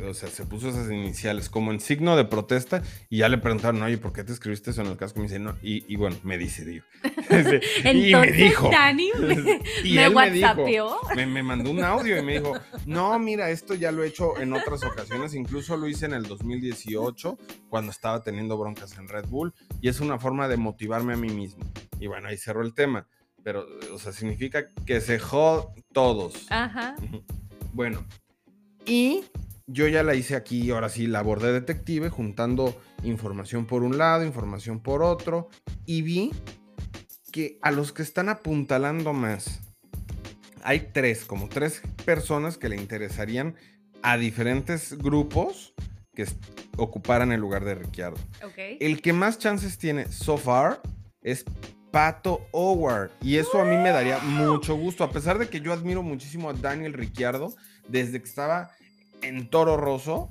O 0.09 0.15
sea, 0.15 0.29
se 0.31 0.47
puso 0.47 0.69
esas 0.71 0.91
iniciales 0.91 1.51
como 1.51 1.73
en 1.73 1.81
signo 1.81 2.17
de 2.17 2.25
protesta 2.25 2.83
y 3.11 3.19
ya 3.19 3.29
le 3.29 3.37
preguntaron, 3.39 3.83
oye, 3.83 3.99
¿por 3.99 4.13
qué 4.13 4.25
te 4.25 4.33
escribiste 4.33 4.71
eso 4.71 4.81
en 4.83 4.87
el 4.89 4.97
casco? 4.97 5.19
Y 5.19 5.23
me 5.23 5.29
dice, 5.29 5.39
no, 5.41 5.57
y, 5.63 5.93
y 5.93 5.97
bueno, 5.97 6.17
me 6.23 6.39
dice, 6.39 6.65
digo. 6.65 6.85
Entonces, 7.29 7.63
y 7.85 8.15
me 8.15 8.33
dijo. 8.33 8.71
Dani 8.71 9.11
me, 9.21 9.61
y 9.85 9.95
me 9.95 10.05
él 10.07 10.15
me 10.15 10.31
dijo, 10.31 10.47
whatsappeó. 10.49 10.97
me, 11.17 11.27
me 11.27 11.43
mandó 11.43 11.71
un 11.71 11.83
audio 11.85 12.19
y 12.19 12.23
me 12.23 12.35
dijo, 12.39 12.55
no, 12.87 13.19
mira, 13.19 13.51
esto 13.51 13.75
ya 13.75 13.93
lo 13.93 14.05
he 14.05 14.09
hecho 14.09 14.39
en 14.41 14.53
otras 14.53 14.83
ocasiones, 14.85 15.35
incluso 15.35 15.77
lo 15.77 15.87
hice 15.89 16.07
en 16.07 16.15
el 16.15 16.23
2018, 16.23 17.39
cuando 17.69 17.91
estaba 17.93 18.23
teniendo 18.23 18.57
broncas 18.57 18.97
en 18.97 19.09
Red 19.09 19.27
Bull, 19.27 19.53
y 19.83 19.89
es 19.89 20.01
una 20.01 20.19
forma 20.19 20.49
de 20.49 20.57
motivarme 20.57 21.15
a 21.15 21.17
mí 21.17 21.29
mismo. 21.29 21.65
Y 21.99 22.07
bueno, 22.07 22.29
ahí 22.29 22.39
cerró 22.39 22.63
el 22.63 22.73
tema, 22.75 23.07
pero, 23.43 23.67
o 23.93 23.99
sea, 23.99 24.13
significa 24.13 24.71
que 24.87 25.01
se 25.01 25.19
jod 25.19 25.67
todos. 25.93 26.47
Ajá. 26.51 26.95
Bueno, 27.73 28.05
y 28.87 29.25
yo 29.67 29.87
ya 29.87 30.03
la 30.03 30.15
hice 30.15 30.35
aquí, 30.35 30.71
ahora 30.71 30.89
sí, 30.89 31.07
labor 31.07 31.41
de 31.41 31.53
detective, 31.53 32.11
juntando 32.11 32.81
información 33.03 33.67
por 33.67 33.83
un 33.83 33.99
lado, 33.99 34.25
información 34.25 34.81
por 34.81 35.03
otro, 35.03 35.49
y 35.87 36.03
vi 36.03 36.33
que 37.31 37.59
a 37.63 37.71
los 37.71 37.93
que 37.93 38.03
están 38.03 38.29
apuntalando 38.29 39.13
más, 39.13 39.61
hay 40.63 40.89
tres, 40.93 41.25
como 41.25 41.49
tres 41.49 41.83
personas 42.05 42.59
que 42.59 42.69
le 42.69 42.77
interesarían 42.77 43.55
a 44.03 44.17
diferentes 44.17 44.97
grupos 44.99 45.75
que 46.15 46.27
ocuparan 46.77 47.33
el 47.33 47.41
lugar 47.41 47.65
de 47.65 47.77
Ricciardo. 47.77 48.19
El 48.57 49.01
que 49.01 49.13
más 49.13 49.39
chances 49.39 49.79
tiene 49.79 50.11
so 50.11 50.37
far 50.37 50.83
es 51.23 51.45
Pato 51.91 52.47
Howard. 52.53 53.11
Y 53.23 53.37
eso 53.37 53.61
a 53.61 53.65
mí 53.65 53.77
me 53.77 53.91
daría 53.91 54.19
mucho 54.19 54.75
gusto. 54.77 55.05
A 55.05 55.11
pesar 55.11 55.39
de 55.39 55.49
que 55.49 55.61
yo 55.61 55.73
admiro 55.73 56.03
muchísimo 56.03 56.51
a 56.51 56.55
Daniel 56.55 56.93
Ricciardo, 56.93 57.55
desde 57.91 58.21
que 58.21 58.29
estaba 58.29 58.71
en 59.23 59.49
Toro 59.49 59.77
Rosso, 59.77 60.29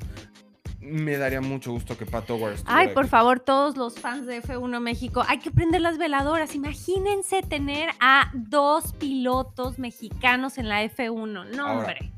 me 0.79 1.17
daría 1.17 1.41
mucho 1.41 1.71
gusto 1.71 1.97
que 1.97 2.05
Pato 2.05 2.35
Howard 2.35 2.57
Ay, 2.65 2.89
por 2.89 3.03
aquí. 3.03 3.09
favor, 3.09 3.39
todos 3.41 3.75
los 3.75 3.99
fans 3.99 4.25
de 4.25 4.41
F1 4.41 4.79
México, 4.79 5.23
hay 5.27 5.39
que 5.39 5.51
prender 5.51 5.81
las 5.81 5.97
veladoras. 5.97 6.55
Imagínense 6.55 7.41
tener 7.41 7.89
a 7.99 8.31
dos 8.33 8.93
pilotos 8.93 9.77
mexicanos 9.77 10.57
en 10.57 10.69
la 10.69 10.83
F1. 10.83 11.55
No, 11.55 11.67
Ahora, 11.67 11.79
hombre. 11.79 12.13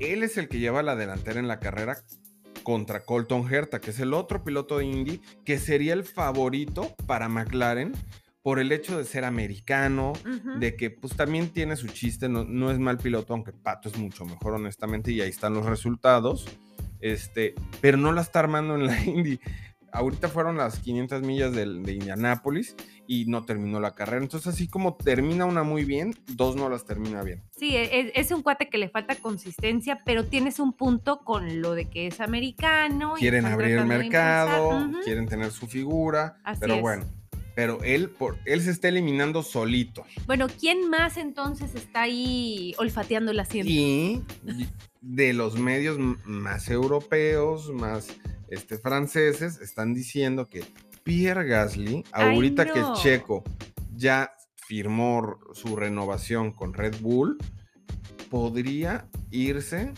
Él 0.00 0.24
es 0.24 0.36
el 0.36 0.48
que 0.48 0.58
lleva 0.58 0.82
la 0.82 0.96
delantera 0.96 1.38
en 1.38 1.46
la 1.46 1.60
carrera 1.60 1.96
contra 2.64 3.04
Colton 3.04 3.52
Herta, 3.52 3.80
que 3.80 3.90
es 3.90 4.00
el 4.00 4.14
otro 4.14 4.42
piloto 4.42 4.78
de 4.78 4.86
Indy, 4.86 5.20
que 5.44 5.58
sería 5.58 5.92
el 5.92 6.04
favorito 6.04 6.94
para 7.06 7.28
McLaren 7.28 7.92
por 8.42 8.58
el 8.58 8.72
hecho 8.72 8.98
de 8.98 9.04
ser 9.04 9.24
americano, 9.24 10.12
de 10.58 10.76
que 10.76 10.90
pues 10.90 11.14
también 11.14 11.50
tiene 11.50 11.76
su 11.76 11.86
chiste, 11.88 12.28
no, 12.28 12.44
no 12.44 12.70
es 12.70 12.78
mal 12.78 12.98
piloto, 12.98 13.32
aunque 13.34 13.52
Pato 13.52 13.88
es 13.88 13.96
mucho 13.96 14.24
mejor 14.24 14.54
honestamente 14.54 15.12
y 15.12 15.20
ahí 15.20 15.30
están 15.30 15.54
los 15.54 15.64
resultados, 15.66 16.46
este, 17.00 17.54
pero 17.80 17.96
no 17.96 18.12
la 18.12 18.20
está 18.22 18.40
armando 18.40 18.74
en 18.74 18.86
la 18.86 19.00
Indy. 19.04 19.38
Ahorita 19.94 20.28
fueron 20.28 20.56
las 20.56 20.78
500 20.78 21.20
millas 21.22 21.52
del- 21.54 21.82
de, 21.82 21.92
Indianápolis 21.92 22.74
y 23.06 23.26
no 23.26 23.44
terminó 23.44 23.78
la 23.78 23.94
carrera. 23.94 24.22
Entonces 24.22 24.54
así 24.54 24.66
como 24.66 24.94
termina 24.96 25.44
una 25.44 25.64
muy 25.64 25.84
bien, 25.84 26.14
dos 26.28 26.56
no 26.56 26.70
las 26.70 26.86
termina 26.86 27.22
bien. 27.22 27.42
Sí, 27.50 27.76
e- 27.76 28.00
es, 28.00 28.12
es 28.14 28.30
un 28.32 28.42
cuate 28.42 28.70
que 28.70 28.78
le 28.78 28.88
falta 28.88 29.14
consistencia, 29.16 30.00
pero 30.06 30.24
tienes 30.24 30.58
un 30.60 30.72
punto 30.72 31.18
con 31.20 31.60
lo 31.60 31.74
de 31.74 31.90
que 31.90 32.06
es 32.06 32.20
americano. 32.20 33.14
Quieren 33.18 33.44
abrir 33.44 33.72
el 33.72 33.80
de 33.80 33.84
mercado, 33.84 34.88
quieren 35.04 35.26
tener 35.28 35.50
su 35.50 35.66
figura, 35.66 36.38
Así 36.42 36.60
pero 36.62 36.76
es. 36.76 36.80
bueno. 36.80 37.04
Pero 37.54 37.82
él, 37.82 38.08
por, 38.08 38.38
él 38.46 38.62
se 38.62 38.70
está 38.70 38.88
eliminando 38.88 39.42
solito. 39.42 40.04
Bueno, 40.26 40.46
¿quién 40.48 40.88
más 40.88 41.16
entonces 41.16 41.74
está 41.74 42.02
ahí 42.02 42.74
olfateando 42.78 43.30
el 43.30 43.40
asiento? 43.40 43.70
Y 43.70 44.22
de 45.00 45.32
los 45.32 45.58
medios 45.58 45.98
más 46.24 46.70
europeos, 46.70 47.70
más 47.72 48.08
este, 48.48 48.78
franceses, 48.78 49.60
están 49.60 49.92
diciendo 49.92 50.48
que 50.48 50.64
Pierre 51.02 51.46
Gasly, 51.46 52.04
ahorita 52.12 52.72
que 52.72 52.80
no. 52.80 52.94
Checo 52.94 53.42
ya 53.94 54.32
firmó 54.54 55.38
su 55.52 55.76
renovación 55.76 56.52
con 56.52 56.72
Red 56.72 56.96
Bull, 57.00 57.36
podría 58.30 59.06
irse 59.30 59.92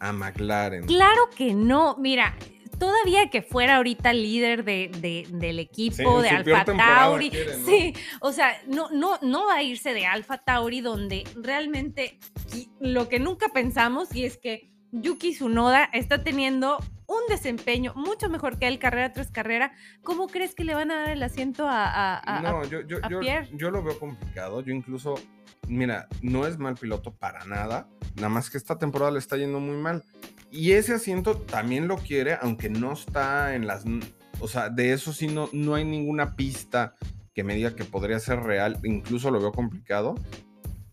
a 0.00 0.12
McLaren. 0.12 0.84
Claro 0.86 1.30
que 1.34 1.54
no. 1.54 1.96
Mira, 1.98 2.36
todavía 2.78 3.28
que 3.30 3.42
fuera 3.42 3.76
ahorita 3.76 4.12
líder 4.12 4.64
de, 4.64 4.90
de- 5.00 5.26
del 5.30 5.58
equipo, 5.58 5.96
Sí, 5.96 6.22
de 6.22 6.28
Alfa 6.30 6.64
Tauri. 6.76 7.32
Sí, 7.66 7.94
o 8.20 8.32
sea, 8.32 8.60
no, 8.66 8.88
no, 8.90 9.18
no 9.22 9.46
va 9.46 9.56
a 9.56 9.62
irse 9.62 9.92
de 9.94 10.06
Alfa 10.06 10.38
Tauri 10.38 10.80
donde 10.80 11.24
realmente 11.36 12.18
lo 12.80 13.08
que 13.08 13.18
nunca 13.18 13.48
pensamos 13.48 14.14
y 14.14 14.24
es 14.24 14.36
que 14.38 14.70
Yuki 14.92 15.32
Tsunoda 15.32 15.84
está 15.92 16.22
teniendo 16.24 16.78
un 17.08 17.20
desempeño 17.28 17.92
mucho 17.96 18.28
mejor 18.28 18.58
que 18.58 18.68
él 18.68 18.78
carrera 18.78 19.12
tras 19.12 19.30
carrera. 19.32 19.72
¿Cómo 20.02 20.28
crees 20.28 20.54
que 20.54 20.62
le 20.62 20.74
van 20.74 20.90
a 20.92 21.00
dar 21.00 21.10
el 21.10 21.22
asiento 21.22 21.66
a, 21.66 21.86
a- 21.86 22.38
a- 22.38 22.42
No, 22.42 22.64
yo, 22.64 22.82
yo, 22.82 22.98
a 23.02 23.08
yo, 23.08 23.18
Pierre. 23.20 23.48
yo 23.54 23.70
lo 23.70 23.82
veo 23.82 23.98
complicado. 23.98 24.60
Yo 24.60 24.72
incluso, 24.72 25.14
mira, 25.66 26.06
no 26.22 26.46
es 26.46 26.58
mal 26.58 26.74
piloto 26.74 27.14
para 27.14 27.44
nada. 27.46 27.88
Nada 28.16 28.28
más 28.28 28.50
que 28.50 28.58
esta 28.58 28.78
temporada 28.78 29.10
le 29.10 29.18
está 29.18 29.36
yendo 29.36 29.58
muy 29.58 29.76
mal. 29.76 30.04
Y 30.50 30.72
ese 30.72 30.92
asiento 30.94 31.36
también 31.38 31.88
lo 31.88 31.96
quiere, 31.96 32.36
aunque 32.40 32.68
no 32.70 32.92
está 32.92 33.54
en 33.54 33.66
las 33.66 33.84
o 34.40 34.46
sea, 34.46 34.68
de 34.68 34.92
eso 34.92 35.12
sí 35.12 35.26
no, 35.26 35.48
no 35.52 35.74
hay 35.74 35.84
ninguna 35.84 36.36
pista 36.36 36.94
que 37.34 37.42
me 37.42 37.54
diga 37.54 37.74
que 37.74 37.84
podría 37.84 38.20
ser 38.20 38.40
real, 38.40 38.78
incluso 38.84 39.30
lo 39.32 39.40
veo 39.40 39.50
complicado, 39.52 40.14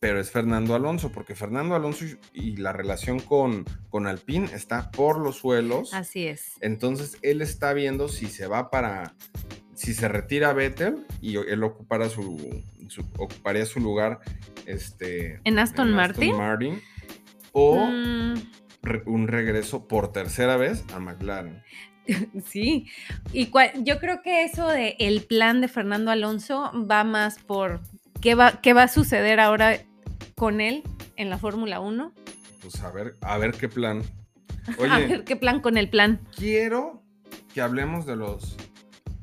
pero 0.06 0.20
es 0.20 0.30
Fernando 0.30 0.76
Alonso, 0.76 1.12
porque 1.12 1.34
Fernando 1.34 1.74
Alonso 1.74 2.06
y 2.32 2.58
la 2.58 2.72
relación 2.72 3.20
con, 3.20 3.66
con 3.90 4.06
Alpine 4.06 4.48
está 4.54 4.92
por 4.92 5.18
los 5.18 5.38
suelos. 5.38 5.96
Así 5.96 6.28
es. 6.28 6.54
Entonces 6.62 7.18
él 7.24 7.42
está 7.42 7.74
viendo 7.74 8.08
si 8.08 8.28
se 8.28 8.46
va 8.46 8.70
para, 8.70 9.16
si 9.74 9.96
se 9.96 10.08
retira 10.08 10.54
Vettel 10.54 11.08
y 11.22 11.38
él 11.38 11.64
ocupará 11.64 12.08
su, 12.08 12.64
ocuparía 13.18 13.66
su 13.66 13.80
lugar 13.80 14.20
este, 14.68 15.42
en 15.44 15.58
Aston, 15.58 15.92
Martin? 15.92 16.80
o 17.52 17.88
mm. 17.88 18.36
un 19.08 19.28
regreso 19.28 19.88
por 19.88 20.12
tercera 20.12 20.56
vez 20.56 20.86
a 20.94 21.00
McLaren. 21.00 21.64
Sí, 22.46 22.86
y 23.34 23.50
yo 23.82 23.98
creo 23.98 24.22
que 24.22 24.44
eso 24.44 24.68
de 24.68 24.96
el 25.00 25.24
plan 25.24 25.62
de 25.62 25.68
Fernando 25.68 26.12
Alonso 26.12 26.72
va 26.88 27.04
más 27.04 27.40
por 27.40 27.82
qué 28.22 28.36
va, 28.36 28.62
qué 28.62 28.74
va 28.74 28.84
a 28.84 28.88
suceder 28.88 29.40
ahora 29.40 29.80
con 30.36 30.62
él 30.62 30.84
en 31.16 31.30
la 31.30 31.38
Fórmula 31.38 31.80
1. 31.80 32.14
Pues 32.62 32.82
a 32.82 32.92
ver, 32.92 33.16
a 33.22 33.38
ver 33.38 33.54
qué 33.54 33.70
plan. 33.70 34.04
Oye, 34.80 34.92
a 34.92 35.00
ver 35.00 35.24
qué 35.24 35.36
plan 35.36 35.62
con 35.62 35.78
el 35.78 35.90
plan. 35.90 36.20
Quiero 36.36 37.04
que 37.54 37.62
hablemos 37.62 38.06
de 38.06 38.16
los 38.16 38.58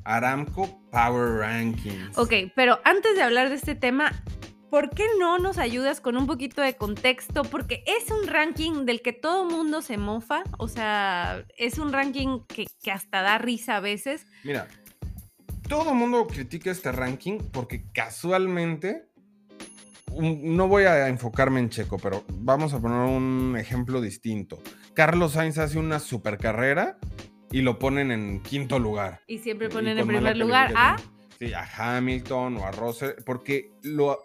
Aramco 0.03 0.81
Power 0.91 1.39
Rankings. 1.39 2.17
Ok, 2.17 2.33
pero 2.55 2.79
antes 2.83 3.15
de 3.15 3.21
hablar 3.21 3.49
de 3.49 3.55
este 3.55 3.75
tema, 3.75 4.11
¿por 4.69 4.89
qué 4.89 5.05
no 5.19 5.37
nos 5.37 5.57
ayudas 5.57 6.01
con 6.01 6.17
un 6.17 6.25
poquito 6.25 6.61
de 6.61 6.75
contexto? 6.75 7.43
Porque 7.43 7.83
es 7.85 8.09
un 8.09 8.27
ranking 8.27 8.85
del 8.85 9.01
que 9.01 9.13
todo 9.13 9.45
mundo 9.45 9.81
se 9.81 9.97
mofa, 9.97 10.43
o 10.57 10.67
sea, 10.67 11.45
es 11.57 11.77
un 11.77 11.93
ranking 11.93 12.39
que, 12.47 12.65
que 12.81 12.91
hasta 12.91 13.21
da 13.21 13.37
risa 13.37 13.77
a 13.77 13.79
veces. 13.79 14.25
Mira, 14.43 14.67
todo 15.67 15.93
mundo 15.93 16.27
critica 16.27 16.71
este 16.71 16.91
ranking 16.91 17.37
porque 17.51 17.85
casualmente 17.93 19.12
no 20.19 20.67
voy 20.67 20.83
a 20.83 21.07
enfocarme 21.07 21.59
en 21.59 21.69
Checo, 21.69 21.97
pero 21.97 22.23
vamos 22.29 22.73
a 22.73 22.79
poner 22.79 22.99
un 22.99 23.55
ejemplo 23.57 24.01
distinto. 24.01 24.61
Carlos 24.93 25.33
Sainz 25.33 25.57
hace 25.57 25.79
una 25.79 25.99
super 25.99 26.37
carrera 26.37 26.97
y 27.51 27.61
lo 27.61 27.79
ponen 27.79 28.11
en 28.11 28.41
quinto 28.41 28.79
lugar. 28.79 29.21
Y 29.27 29.39
siempre 29.39 29.69
ponen 29.69 29.97
en 29.97 30.07
primer 30.07 30.37
lugar 30.37 30.73
a... 30.75 30.97
Sí, 31.39 31.53
a 31.53 31.97
Hamilton 31.97 32.57
o 32.57 32.65
a 32.65 32.71
Russell, 32.71 33.11
porque 33.25 33.71
lo, 33.81 34.19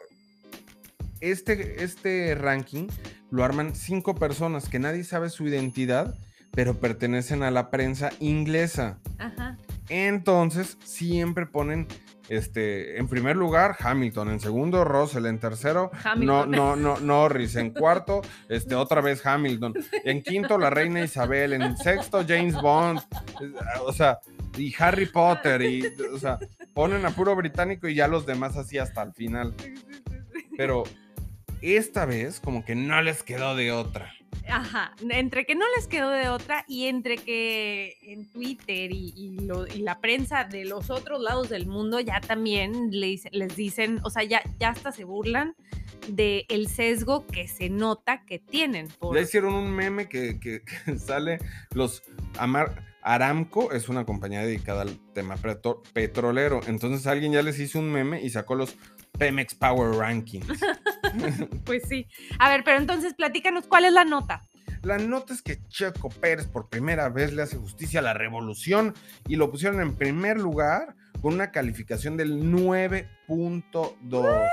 este, 1.20 1.82
este 1.82 2.34
ranking 2.34 2.86
lo 3.30 3.44
arman 3.44 3.74
cinco 3.74 4.14
personas 4.14 4.68
que 4.68 4.78
nadie 4.78 5.04
sabe 5.04 5.30
su 5.30 5.46
identidad, 5.46 6.16
pero 6.52 6.78
pertenecen 6.78 7.42
a 7.42 7.50
la 7.50 7.70
prensa 7.70 8.10
inglesa. 8.20 8.98
Ajá. 9.18 9.58
Entonces, 9.88 10.76
siempre 10.84 11.46
ponen 11.46 11.86
este, 12.28 12.98
en 12.98 13.08
primer 13.08 13.36
lugar, 13.36 13.76
Hamilton. 13.78 14.30
En 14.30 14.40
segundo, 14.40 14.84
Russell. 14.84 15.26
En 15.26 15.38
tercero, 15.38 15.90
no, 16.16 16.46
no, 16.46 16.76
no, 16.76 16.98
Norris. 17.00 17.56
En 17.56 17.70
cuarto, 17.70 18.22
este, 18.48 18.74
otra 18.74 19.00
vez 19.00 19.24
Hamilton. 19.24 19.74
En 20.04 20.22
quinto, 20.22 20.58
la 20.58 20.70
reina 20.70 21.02
Isabel. 21.02 21.52
En 21.54 21.76
sexto, 21.76 22.24
James 22.26 22.54
Bond. 22.60 23.00
O 23.84 23.92
sea, 23.92 24.18
y 24.56 24.74
Harry 24.78 25.06
Potter. 25.06 25.62
Y, 25.62 25.84
o 26.12 26.18
sea, 26.18 26.38
ponen 26.74 27.04
a 27.06 27.10
puro 27.10 27.34
británico 27.34 27.88
y 27.88 27.94
ya 27.94 28.08
los 28.08 28.26
demás 28.26 28.56
así 28.56 28.78
hasta 28.78 29.02
el 29.02 29.12
final. 29.12 29.54
Pero 30.56 30.84
esta 31.62 32.04
vez, 32.04 32.40
como 32.40 32.64
que 32.64 32.74
no 32.74 33.00
les 33.02 33.22
quedó 33.22 33.56
de 33.56 33.72
otra. 33.72 34.12
Ajá, 34.48 34.94
entre 35.10 35.44
que 35.44 35.54
no 35.54 35.64
les 35.76 35.86
quedó 35.86 36.10
de 36.10 36.28
otra 36.28 36.64
y 36.66 36.86
entre 36.86 37.18
que 37.18 37.96
en 38.02 38.30
Twitter 38.30 38.90
y, 38.92 39.38
la 39.78 40.00
prensa 40.00 40.44
de 40.44 40.64
los 40.64 40.90
otros 40.90 41.20
lados 41.20 41.48
del 41.48 41.66
mundo 41.66 42.00
ya 42.00 42.20
también 42.20 42.90
les, 42.90 43.24
les 43.32 43.56
dicen, 43.56 44.00
o 44.04 44.10
sea, 44.10 44.24
ya, 44.24 44.42
ya 44.58 44.70
hasta 44.70 44.92
se 44.92 45.04
burlan 45.04 45.54
del 46.08 46.44
el 46.48 46.68
sesgo 46.68 47.26
que 47.26 47.48
se 47.48 47.68
nota 47.68 48.24
que 48.24 48.38
tienen. 48.38 48.88
Ya 49.14 49.20
hicieron 49.20 49.54
un 49.54 49.70
meme 49.70 50.08
que, 50.08 50.62
sale 50.98 51.38
los 51.72 52.02
Amar... 52.38 52.86
Aramco 53.00 53.72
es 53.72 53.88
una 53.88 54.04
compañía 54.04 54.42
dedicada 54.42 54.82
al 54.82 54.98
tema 55.14 55.36
petrolero. 55.94 56.60
Entonces 56.66 57.06
alguien 57.06 57.32
ya 57.32 57.42
les 57.42 57.58
hizo 57.58 57.78
un 57.78 57.90
meme 57.90 58.20
y 58.20 58.28
sacó 58.28 58.54
los 58.54 58.76
Pemex 59.18 59.54
Power 59.54 59.96
Rankings. 59.96 60.46
pues 61.64 61.82
sí. 61.88 62.06
A 62.38 62.48
ver, 62.48 62.64
pero 62.64 62.78
entonces 62.78 63.14
platícanos 63.14 63.66
cuál 63.66 63.84
es 63.84 63.92
la 63.92 64.04
nota. 64.04 64.48
La 64.82 64.98
nota 64.98 65.34
es 65.34 65.42
que 65.42 65.58
Checo 65.68 66.08
Pérez 66.08 66.46
por 66.46 66.68
primera 66.68 67.08
vez 67.08 67.32
le 67.32 67.42
hace 67.42 67.56
justicia 67.56 68.00
a 68.00 68.02
la 68.02 68.14
revolución 68.14 68.94
y 69.26 69.36
lo 69.36 69.50
pusieron 69.50 69.80
en 69.80 69.96
primer 69.96 70.38
lugar 70.38 70.94
con 71.20 71.34
una 71.34 71.50
calificación 71.50 72.16
del 72.16 72.44
9.2. 72.44 74.48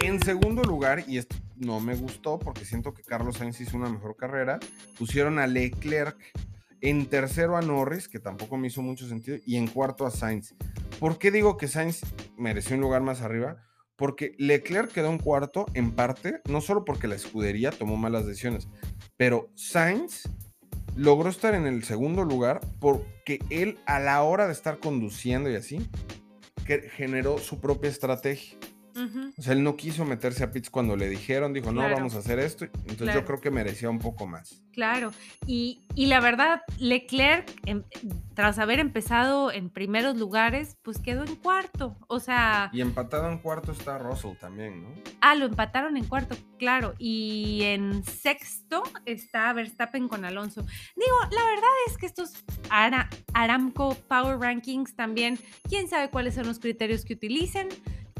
En 0.00 0.20
segundo 0.20 0.64
lugar, 0.64 1.04
y 1.06 1.18
esto 1.18 1.36
no 1.56 1.78
me 1.78 1.94
gustó 1.94 2.38
porque 2.38 2.64
siento 2.64 2.92
que 2.92 3.04
Carlos 3.04 3.36
Sainz 3.36 3.60
hizo 3.60 3.76
una 3.76 3.88
mejor 3.88 4.16
carrera, 4.16 4.58
pusieron 4.98 5.38
a 5.38 5.46
Leclerc. 5.46 6.16
En 6.80 7.06
tercero 7.06 7.56
a 7.56 7.62
Norris, 7.62 8.08
que 8.08 8.18
tampoco 8.18 8.56
me 8.56 8.66
hizo 8.66 8.82
mucho 8.82 9.08
sentido, 9.08 9.38
y 9.46 9.54
en 9.54 9.68
cuarto 9.68 10.04
a 10.04 10.10
Sainz. 10.10 10.56
¿Por 10.98 11.16
qué 11.16 11.30
digo 11.30 11.56
que 11.56 11.68
Sainz 11.68 12.00
mereció 12.36 12.74
un 12.74 12.82
lugar 12.82 13.02
más 13.02 13.20
arriba? 13.20 13.62
Porque 13.96 14.34
Leclerc 14.38 14.90
quedó 14.90 15.10
en 15.10 15.18
cuarto 15.18 15.66
en 15.74 15.92
parte, 15.92 16.40
no 16.48 16.60
solo 16.60 16.84
porque 16.84 17.08
la 17.08 17.14
escudería 17.14 17.70
tomó 17.70 17.96
malas 17.96 18.26
decisiones, 18.26 18.68
pero 19.16 19.50
Sainz 19.54 20.28
logró 20.96 21.28
estar 21.28 21.54
en 21.54 21.66
el 21.66 21.84
segundo 21.84 22.24
lugar 22.24 22.60
porque 22.80 23.38
él 23.50 23.78
a 23.86 24.00
la 24.00 24.22
hora 24.22 24.46
de 24.46 24.52
estar 24.52 24.78
conduciendo 24.78 25.50
y 25.50 25.56
así, 25.56 25.88
generó 26.96 27.38
su 27.38 27.60
propia 27.60 27.90
estrategia. 27.90 28.58
O 29.36 29.42
sea, 29.42 29.52
él 29.52 29.62
no 29.62 29.76
quiso 29.76 30.04
meterse 30.04 30.44
a 30.44 30.50
pits 30.50 30.70
cuando 30.70 30.96
le 30.96 31.08
dijeron, 31.08 31.52
dijo, 31.52 31.72
no, 31.72 31.82
vamos 31.82 32.14
a 32.14 32.18
hacer 32.18 32.38
esto. 32.38 32.64
Entonces 32.86 33.14
yo 33.14 33.24
creo 33.24 33.40
que 33.40 33.50
merecía 33.50 33.90
un 33.90 33.98
poco 33.98 34.26
más. 34.26 34.62
Claro, 34.72 35.12
y, 35.46 35.82
la 35.96 36.20
verdad, 36.20 36.62
Leclerc, 36.78 37.50
em, 37.66 37.82
tras 38.34 38.58
haber 38.58 38.78
empezado 38.78 39.52
en 39.52 39.68
primeros 39.68 40.16
lugares, 40.16 40.78
pues 40.82 40.98
quedó 40.98 41.24
en 41.24 41.36
cuarto. 41.36 41.96
O 42.08 42.20
sea... 42.20 42.70
Y 42.72 42.80
empatado 42.80 43.30
en 43.30 43.38
cuarto 43.38 43.72
está 43.72 43.98
Russell 43.98 44.36
también, 44.40 44.82
¿no? 44.82 44.88
Ah, 45.20 45.34
lo 45.34 45.44
empataron 45.44 45.96
en 45.96 46.04
cuarto, 46.06 46.36
claro. 46.58 46.94
Y 46.98 47.60
en 47.64 48.02
sexto 48.04 48.82
está 49.04 49.52
Verstappen 49.52 50.08
con 50.08 50.24
Alonso. 50.24 50.62
Digo, 50.96 51.16
la 51.30 51.44
verdad 51.44 51.70
es 51.88 51.98
que 51.98 52.06
estos 52.06 52.32
Aramco 53.34 53.94
Power 54.08 54.38
Rankings 54.38 54.94
también, 54.96 55.38
quién 55.68 55.88
sabe 55.88 56.08
cuáles 56.08 56.34
son 56.34 56.46
los 56.46 56.58
criterios 56.58 57.04
que 57.04 57.14
utilicen 57.14 57.68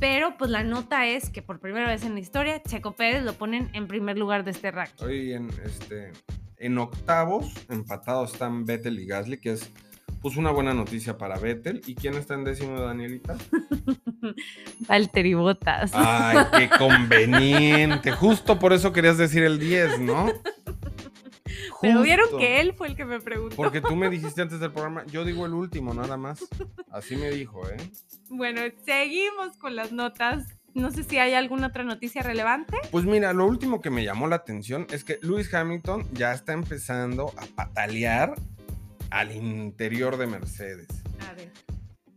pero 0.02 0.36
pues 0.36 0.50
la 0.50 0.64
nota 0.64 1.06
es 1.06 1.30
que 1.30 1.42
por 1.42 1.60
primera 1.60 1.86
vez 1.86 2.02
en 2.02 2.14
la 2.14 2.18
historia, 2.20 2.60
Checo 2.60 2.96
Pérez 2.96 3.22
lo 3.22 3.34
ponen 3.34 3.70
en 3.72 3.86
primer 3.86 4.18
lugar 4.18 4.42
de 4.42 4.50
este 4.50 4.72
ranking. 4.72 5.04
Hoy 5.04 5.32
en, 5.32 5.48
este, 5.64 6.10
en 6.56 6.76
octavos, 6.78 7.54
empatados 7.70 8.32
están 8.32 8.64
Vettel 8.64 8.98
y 8.98 9.06
Gasly, 9.06 9.38
que 9.38 9.52
es 9.52 9.70
pues 10.20 10.36
una 10.36 10.50
buena 10.50 10.74
noticia 10.74 11.16
para 11.16 11.38
Vettel. 11.38 11.82
¿Y 11.86 11.94
quién 11.94 12.14
está 12.14 12.34
en 12.34 12.42
décimo, 12.42 12.80
Danielita? 12.80 13.36
Valtteri 14.88 15.34
Bottas. 15.34 15.92
Ay, 15.94 16.38
qué 16.58 16.68
conveniente. 16.76 18.10
Justo 18.10 18.58
por 18.58 18.72
eso 18.72 18.92
querías 18.92 19.18
decir 19.18 19.44
el 19.44 19.60
10, 19.60 20.00
¿no? 20.00 20.32
Pero 21.82 22.02
vieron 22.02 22.38
que 22.38 22.60
él 22.60 22.72
fue 22.72 22.86
el 22.86 22.96
que 22.96 23.04
me 23.04 23.20
preguntó. 23.20 23.56
Porque 23.56 23.80
tú 23.80 23.96
me 23.96 24.08
dijiste 24.10 24.40
antes 24.40 24.60
del 24.60 24.70
programa, 24.70 25.04
yo 25.06 25.24
digo 25.24 25.44
el 25.44 25.52
último, 25.52 25.92
nada 25.92 26.16
más. 26.16 26.44
Así 26.90 27.16
me 27.16 27.30
dijo, 27.30 27.68
¿eh? 27.68 27.76
Bueno, 28.30 28.60
seguimos 28.84 29.56
con 29.58 29.76
las 29.76 29.92
notas. 29.92 30.44
No 30.74 30.90
sé 30.90 31.02
si 31.02 31.18
hay 31.18 31.34
alguna 31.34 31.66
otra 31.66 31.82
noticia 31.82 32.22
relevante. 32.22 32.78
Pues 32.90 33.04
mira, 33.04 33.34
lo 33.34 33.44
último 33.46 33.82
que 33.82 33.90
me 33.90 34.04
llamó 34.04 34.26
la 34.26 34.36
atención 34.36 34.86
es 34.90 35.04
que 35.04 35.18
Lewis 35.20 35.52
Hamilton 35.52 36.06
ya 36.12 36.32
está 36.32 36.54
empezando 36.54 37.32
a 37.36 37.44
patalear 37.54 38.36
al 39.10 39.32
interior 39.32 40.16
de 40.16 40.26
Mercedes. 40.28 40.88
A 41.28 41.34
ver. 41.34 41.52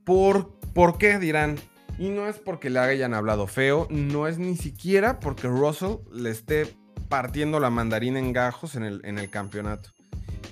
¿Por, 0.06 0.54
¿Por 0.74 0.98
qué 0.98 1.20
dirán? 1.20 1.58
Y 1.98 2.10
no 2.10 2.28
es 2.28 2.38
porque 2.38 2.70
le 2.70 2.80
hayan 2.80 3.14
hablado 3.14 3.48
feo, 3.48 3.88
no 3.90 4.28
es 4.28 4.38
ni 4.38 4.56
siquiera 4.56 5.20
porque 5.20 5.48
Russell 5.48 5.98
le 6.12 6.30
esté 6.30 6.68
partiendo 7.10 7.60
la 7.60 7.70
mandarina 7.70 8.20
en 8.20 8.34
gajos 8.34 8.76
en 8.76 8.84
el, 8.84 9.02
en 9.06 9.20
el 9.20 9.30
campeonato. 9.30 9.92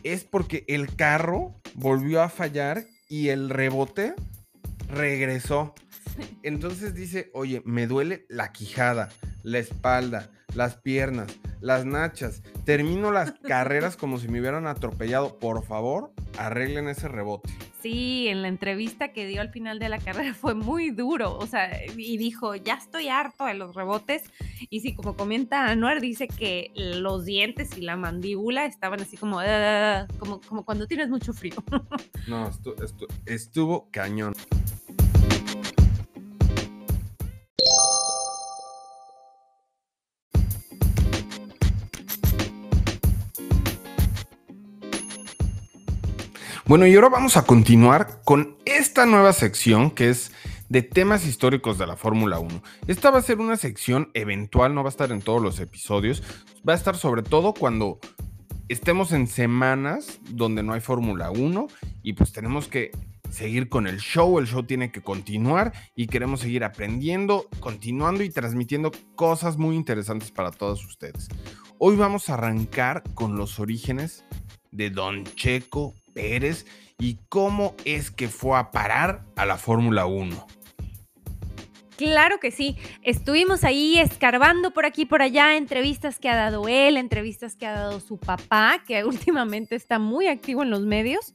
Es 0.04 0.24
porque 0.24 0.66
el 0.68 0.96
carro 0.96 1.56
volvió 1.76 2.22
a 2.22 2.30
fallar 2.30 2.86
y 3.08 3.30
el 3.30 3.50
rebote 3.50 4.16
regresó. 4.90 5.74
Entonces 6.44 6.94
dice, 6.94 7.32
oye, 7.34 7.62
me 7.66 7.88
duele 7.88 8.26
la 8.30 8.52
quijada, 8.52 9.10
la 9.44 9.60
espalda, 9.60 10.30
las 10.54 10.76
piernas, 10.78 11.28
las 11.64 11.86
nachas, 11.86 12.44
termino 12.66 13.12
las 13.12 13.32
carreras 13.48 13.96
como 13.98 14.20
si 14.20 14.28
me 14.28 14.40
hubieran 14.40 14.68
atropellado. 14.68 15.40
Por 15.40 15.64
favor, 15.64 16.12
arreglen 16.38 16.90
ese 16.90 17.08
rebote. 17.08 17.50
Sí, 17.82 18.28
en 18.28 18.42
la 18.42 18.50
entrevista 18.50 19.12
que 19.12 19.26
dio 19.26 19.42
al 19.42 19.50
final 19.50 19.80
de 19.80 19.90
la 19.90 19.98
carrera 19.98 20.34
fue 20.40 20.54
muy 20.54 20.92
duro, 20.92 21.36
o 21.38 21.48
sea, 21.48 21.70
y 21.98 22.18
dijo, 22.18 22.56
ya 22.56 22.76
estoy 22.76 23.08
harto 23.08 23.46
de 23.46 23.56
los 23.56 23.76
rebotes. 23.76 24.24
Y 24.70 24.82
sí, 24.82 24.94
como 24.94 25.16
comenta 25.16 25.66
Anuar, 25.66 26.02
dice 26.02 26.28
que 26.28 26.72
los 26.76 27.26
dientes 27.26 27.78
y 27.78 27.82
la 27.82 27.96
mandíbula 27.96 28.66
estaban 28.66 29.02
así 29.02 29.18
como, 29.18 29.40
ah", 29.40 30.06
como, 30.20 30.42
como 30.42 30.64
cuando 30.66 30.86
tienes 30.86 31.10
mucho 31.10 31.34
frío. 31.34 31.56
No, 32.26 32.50
estuvo 33.26 33.90
cañón. 33.92 34.34
Bueno, 46.66 46.88
y 46.88 46.96
ahora 46.96 47.10
vamos 47.10 47.36
a 47.36 47.44
continuar 47.44 48.22
con 48.24 48.56
esta 48.64 49.06
nueva 49.06 49.34
sección 49.34 49.92
que 49.92 50.10
es 50.10 50.32
de 50.70 50.82
temas 50.82 51.28
históricos 51.28 51.78
de 51.78 51.86
la 51.86 51.98
Fórmula 51.98 52.40
1. 52.40 52.64
Esta 52.88 53.12
va 53.12 53.20
a 53.20 53.22
ser 53.22 53.40
una 53.40 53.58
sección 53.58 54.10
eventual, 54.14 54.74
no 54.74 54.82
va 54.82 54.88
a 54.88 54.92
estar 54.92 55.12
en 55.12 55.22
todos 55.22 55.42
los 55.42 55.60
episodios, 55.60 56.24
va 56.68 56.72
a 56.72 56.78
estar 56.78 56.96
sobre 56.96 57.22
todo 57.22 57.54
cuando 57.54 58.00
estemos 58.70 59.12
en 59.12 59.28
semanas 59.28 60.22
donde 60.30 60.64
no 60.64 60.72
hay 60.72 60.80
Fórmula 60.80 61.32
1 61.32 61.68
y 62.02 62.14
pues 62.14 62.32
tenemos 62.32 62.70
que 62.70 62.92
seguir 63.30 63.68
con 63.68 63.86
el 63.86 64.00
show, 64.00 64.40
el 64.40 64.48
show 64.48 64.64
tiene 64.64 64.90
que 64.90 65.02
continuar 65.02 65.74
y 65.98 66.08
queremos 66.08 66.40
seguir 66.40 66.64
aprendiendo, 66.64 67.50
continuando 67.60 68.24
y 68.24 68.30
transmitiendo 68.30 68.94
cosas 69.16 69.58
muy 69.58 69.76
interesantes 69.76 70.32
para 70.32 70.52
todos 70.52 70.86
ustedes. 70.86 71.28
Hoy 71.78 71.98
vamos 71.98 72.30
a 72.30 72.36
arrancar 72.36 73.04
con 73.16 73.36
los 73.36 73.60
orígenes 73.60 74.24
de 74.72 74.92
Don 74.92 75.26
Checo 75.36 75.94
Pérez 76.14 76.66
y 77.00 77.20
cómo 77.30 77.76
es 77.86 78.12
que 78.12 78.30
fue 78.30 78.58
a 78.58 78.72
parar 78.72 79.26
a 79.36 79.46
la 79.46 79.58
Fórmula 79.58 80.06
1. 80.06 80.48
Claro 81.98 82.40
que 82.40 82.52
sí. 82.52 82.78
Estuvimos 83.02 83.64
ahí 83.64 84.00
escarbando 84.00 84.72
por 84.72 84.86
aquí 84.86 85.06
por 85.06 85.22
allá 85.22 85.56
entrevistas 85.58 86.20
que 86.20 86.30
ha 86.30 86.36
dado 86.36 86.68
él, 86.68 86.98
entrevistas 86.98 87.56
que 87.56 87.68
ha 87.68 87.74
dado 87.74 88.00
su 88.00 88.18
papá, 88.18 88.84
que 88.86 89.04
últimamente 89.06 89.76
está 89.76 90.00
muy 90.00 90.28
activo 90.28 90.64
en 90.64 90.70
los 90.70 90.82
medios. 90.82 91.34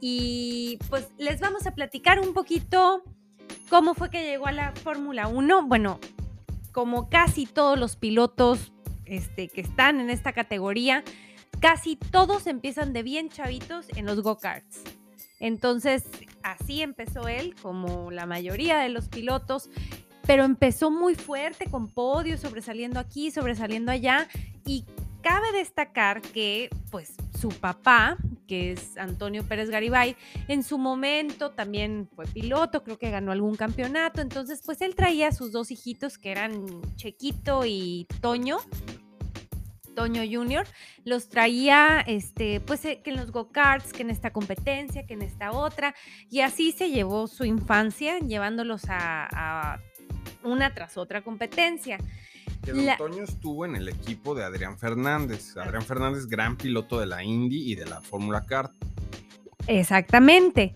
Y 0.00 0.78
pues 0.90 1.08
les 1.18 1.40
vamos 1.40 1.66
a 1.66 1.74
platicar 1.74 2.20
un 2.20 2.34
poquito 2.34 3.02
cómo 3.70 3.94
fue 3.94 4.10
que 4.10 4.24
llegó 4.24 4.46
a 4.46 4.52
la 4.52 4.72
Fórmula 4.72 5.28
1. 5.28 5.66
Bueno, 5.66 6.00
como 6.72 7.08
casi 7.08 7.46
todos 7.46 7.78
los 7.78 7.96
pilotos 7.96 8.72
este, 9.06 9.48
que 9.48 9.60
están 9.60 10.00
en 10.00 10.10
esta 10.10 10.32
categoría, 10.32 11.04
casi 11.60 11.96
todos 11.96 12.46
empiezan 12.46 12.92
de 12.92 13.02
bien 13.02 13.28
chavitos 13.28 13.86
en 13.96 14.06
los 14.06 14.22
go-karts. 14.22 14.82
Entonces, 15.40 16.04
así 16.42 16.82
empezó 16.82 17.28
él, 17.28 17.54
como 17.60 18.10
la 18.10 18.26
mayoría 18.26 18.78
de 18.78 18.88
los 18.88 19.08
pilotos, 19.08 19.68
pero 20.26 20.44
empezó 20.44 20.90
muy 20.90 21.14
fuerte 21.14 21.70
con 21.70 21.88
podios, 21.88 22.40
sobresaliendo 22.40 22.98
aquí, 22.98 23.30
sobresaliendo 23.30 23.92
allá, 23.92 24.28
y 24.64 24.84
cabe 25.22 25.52
destacar 25.52 26.22
que, 26.22 26.70
pues, 26.90 27.14
su 27.38 27.48
papá, 27.48 28.16
que 28.46 28.72
es 28.72 28.96
Antonio 28.96 29.42
Pérez 29.42 29.70
Garibay, 29.70 30.16
en 30.48 30.62
su 30.62 30.78
momento 30.78 31.50
también 31.50 32.08
fue 32.14 32.26
piloto, 32.26 32.82
creo 32.84 32.98
que 32.98 33.10
ganó 33.10 33.32
algún 33.32 33.56
campeonato, 33.56 34.20
entonces, 34.20 34.62
pues, 34.64 34.80
él 34.80 34.94
traía 34.94 35.28
a 35.28 35.32
sus 35.32 35.52
dos 35.52 35.70
hijitos, 35.70 36.16
que 36.16 36.30
eran 36.30 36.66
Chequito 36.96 37.64
y 37.66 38.06
Toño, 38.20 38.58
Toño 39.94 40.22
Junior, 40.30 40.66
los 41.04 41.28
traía, 41.28 42.00
este, 42.06 42.60
pues 42.60 42.84
eh, 42.84 43.00
que 43.02 43.10
en 43.10 43.16
los 43.16 43.30
go-karts, 43.30 43.92
que 43.92 44.02
en 44.02 44.10
esta 44.10 44.32
competencia, 44.32 45.06
que 45.06 45.14
en 45.14 45.22
esta 45.22 45.52
otra, 45.52 45.94
y 46.30 46.40
así 46.40 46.72
se 46.72 46.90
llevó 46.90 47.26
su 47.26 47.44
infancia, 47.44 48.18
llevándolos 48.18 48.82
a, 48.88 49.80
una 50.42 50.74
tras 50.74 50.98
otra 50.98 51.22
competencia. 51.22 51.98
Que 52.62 52.72
don 52.72 52.96
Toño 52.96 53.24
estuvo 53.24 53.64
en 53.64 53.76
el 53.76 53.88
equipo 53.88 54.34
de 54.34 54.44
Adrián 54.44 54.78
Fernández. 54.78 55.56
Adrián 55.56 55.82
Fernández, 55.82 56.26
gran 56.26 56.56
piloto 56.56 56.98
de 56.98 57.06
la 57.06 57.22
Indy 57.22 57.72
y 57.72 57.74
de 57.74 57.86
la 57.86 58.00
Fórmula 58.00 58.44
Kart. 58.44 58.72
Exactamente. 59.66 60.74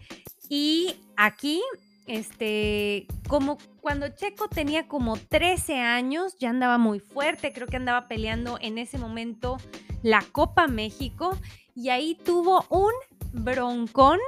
Y 0.49 0.97
aquí 1.17 1.63
este, 2.09 3.07
como 3.29 3.59
cuando 3.81 4.09
Checo 4.09 4.49
tenía 4.49 4.89
como 4.89 5.17
13 5.17 5.79
años, 5.81 6.37
ya 6.39 6.51
andaba 6.51 6.79
muy 6.79 7.01
fuerte, 7.01 7.53
creo 7.53 7.67
que 7.67 7.77
andaba 7.77 8.09
peleando 8.09 8.59
en 8.61 8.79
ese 8.79 8.99
momento 8.99 9.59
la 10.03 10.25
Copa 10.33 10.67
México 10.67 11.37
y 11.75 11.91
ahí 11.91 12.17
tuvo 12.25 12.65
un 12.71 12.93
broncón 13.33 14.19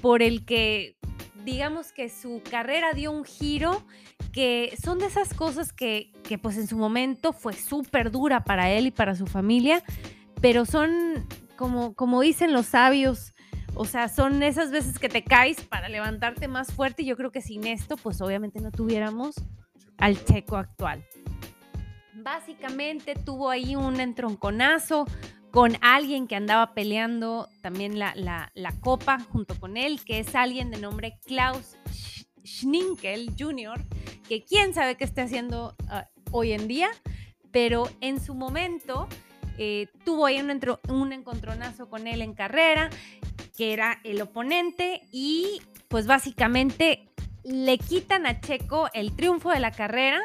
por 0.00 0.22
el 0.22 0.44
que 0.44 0.96
digamos 1.44 1.92
que 1.92 2.08
su 2.08 2.42
carrera 2.48 2.92
dio 2.92 3.10
un 3.12 3.24
giro 3.24 3.82
que 4.32 4.76
son 4.82 4.98
de 4.98 5.06
esas 5.06 5.34
cosas 5.34 5.72
que, 5.72 6.12
que 6.24 6.38
pues 6.38 6.56
en 6.56 6.66
su 6.66 6.76
momento 6.76 7.32
fue 7.32 7.52
súper 7.52 8.10
dura 8.10 8.44
para 8.44 8.70
él 8.70 8.86
y 8.86 8.90
para 8.90 9.14
su 9.14 9.26
familia, 9.26 9.82
pero 10.40 10.64
son 10.64 11.26
como, 11.56 11.94
como 11.94 12.20
dicen 12.22 12.52
los 12.52 12.66
sabios, 12.66 13.34
o 13.74 13.84
sea, 13.84 14.08
son 14.08 14.42
esas 14.42 14.70
veces 14.70 14.98
que 14.98 15.08
te 15.08 15.24
caes 15.24 15.62
para 15.62 15.88
levantarte 15.88 16.48
más 16.48 16.72
fuerte 16.72 17.02
y 17.02 17.06
yo 17.06 17.16
creo 17.16 17.32
que 17.32 17.40
sin 17.40 17.66
esto, 17.66 17.96
pues 17.96 18.20
obviamente 18.20 18.60
no 18.60 18.70
tuviéramos 18.70 19.34
al 19.98 20.22
checo 20.24 20.56
actual. 20.56 21.04
Básicamente 22.14 23.14
tuvo 23.14 23.50
ahí 23.50 23.74
un 23.74 24.00
entronconazo 24.00 25.06
con 25.50 25.76
alguien 25.80 26.26
que 26.26 26.36
andaba 26.36 26.72
peleando 26.74 27.48
también 27.60 27.98
la, 27.98 28.50
copa 28.80 29.18
junto 29.20 29.58
con 29.58 29.76
él, 29.76 30.02
que 30.04 30.18
es 30.18 30.34
alguien 30.34 30.70
de 30.70 30.78
nombre 30.78 31.18
Klaus 31.26 31.76
Schninkel 32.44 33.32
Jr., 33.38 33.84
que 34.28 34.44
quién 34.44 34.72
sabe 34.72 34.96
qué 34.96 35.04
está 35.04 35.22
haciendo 35.22 35.76
ah, 35.88 36.08
hoy 36.30 36.52
en 36.52 36.68
día, 36.68 36.88
pero 37.50 37.88
en 38.00 38.20
su 38.20 38.34
momento 38.34 39.08
eh, 39.58 39.88
tuvo 40.04 40.26
ahí 40.26 40.40
un, 40.40 40.60
un 40.88 41.12
encontronazo 41.12 41.88
con 41.88 42.06
él 42.06 42.22
en 42.22 42.34
carrera 42.34 42.88
que 43.56 43.72
era 43.72 44.00
el 44.04 44.20
oponente 44.22 45.02
y 45.12 45.60
pues 45.88 46.06
básicamente 46.06 47.08
le 47.44 47.78
quitan 47.78 48.26
a 48.26 48.40
Checo 48.40 48.88
el 48.94 49.14
triunfo 49.14 49.50
de 49.50 49.60
la 49.60 49.72
carrera. 49.72 50.20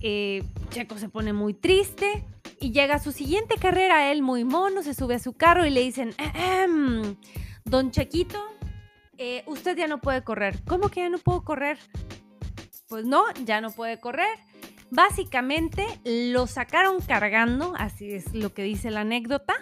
Eh, 0.00 0.42
Checo 0.70 0.98
se 0.98 1.08
pone 1.08 1.32
muy 1.32 1.54
triste 1.54 2.24
y 2.60 2.72
llega 2.72 2.96
a 2.96 2.98
su 2.98 3.12
siguiente 3.12 3.56
carrera, 3.56 4.10
él 4.10 4.22
muy 4.22 4.44
mono, 4.44 4.82
se 4.82 4.94
sube 4.94 5.16
a 5.16 5.18
su 5.18 5.32
carro 5.32 5.66
y 5.66 5.70
le 5.70 5.82
dicen, 5.82 6.14
don 7.64 7.90
Chequito, 7.90 8.42
eh, 9.16 9.42
usted 9.46 9.76
ya 9.76 9.86
no 9.86 10.00
puede 10.00 10.22
correr. 10.22 10.62
¿Cómo 10.66 10.88
que 10.88 11.00
ya 11.00 11.08
no 11.08 11.18
puedo 11.18 11.44
correr? 11.44 11.78
Pues 12.88 13.04
no, 13.04 13.24
ya 13.44 13.60
no 13.60 13.70
puede 13.70 13.98
correr. 13.98 14.38
Básicamente 14.90 15.84
lo 16.04 16.46
sacaron 16.46 17.00
cargando, 17.00 17.74
así 17.76 18.10
es 18.10 18.34
lo 18.34 18.54
que 18.54 18.62
dice 18.62 18.90
la 18.90 19.00
anécdota, 19.00 19.54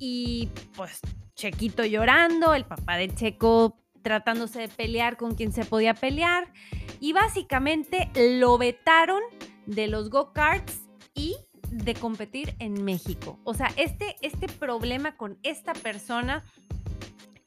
y 0.00 0.48
pues 0.74 1.00
Chequito 1.40 1.86
llorando, 1.86 2.52
el 2.52 2.66
papá 2.66 2.98
de 2.98 3.08
Checo 3.14 3.78
tratándose 4.02 4.60
de 4.60 4.68
pelear 4.68 5.16
con 5.16 5.34
quien 5.34 5.54
se 5.54 5.64
podía 5.64 5.94
pelear 5.94 6.52
y 7.00 7.14
básicamente 7.14 8.10
lo 8.14 8.58
vetaron 8.58 9.22
de 9.64 9.86
los 9.86 10.10
go-karts 10.10 10.82
y 11.14 11.36
de 11.70 11.94
competir 11.94 12.54
en 12.58 12.84
México. 12.84 13.40
O 13.44 13.54
sea, 13.54 13.72
este, 13.76 14.16
este 14.20 14.48
problema 14.48 15.16
con 15.16 15.38
esta 15.42 15.72
persona 15.72 16.44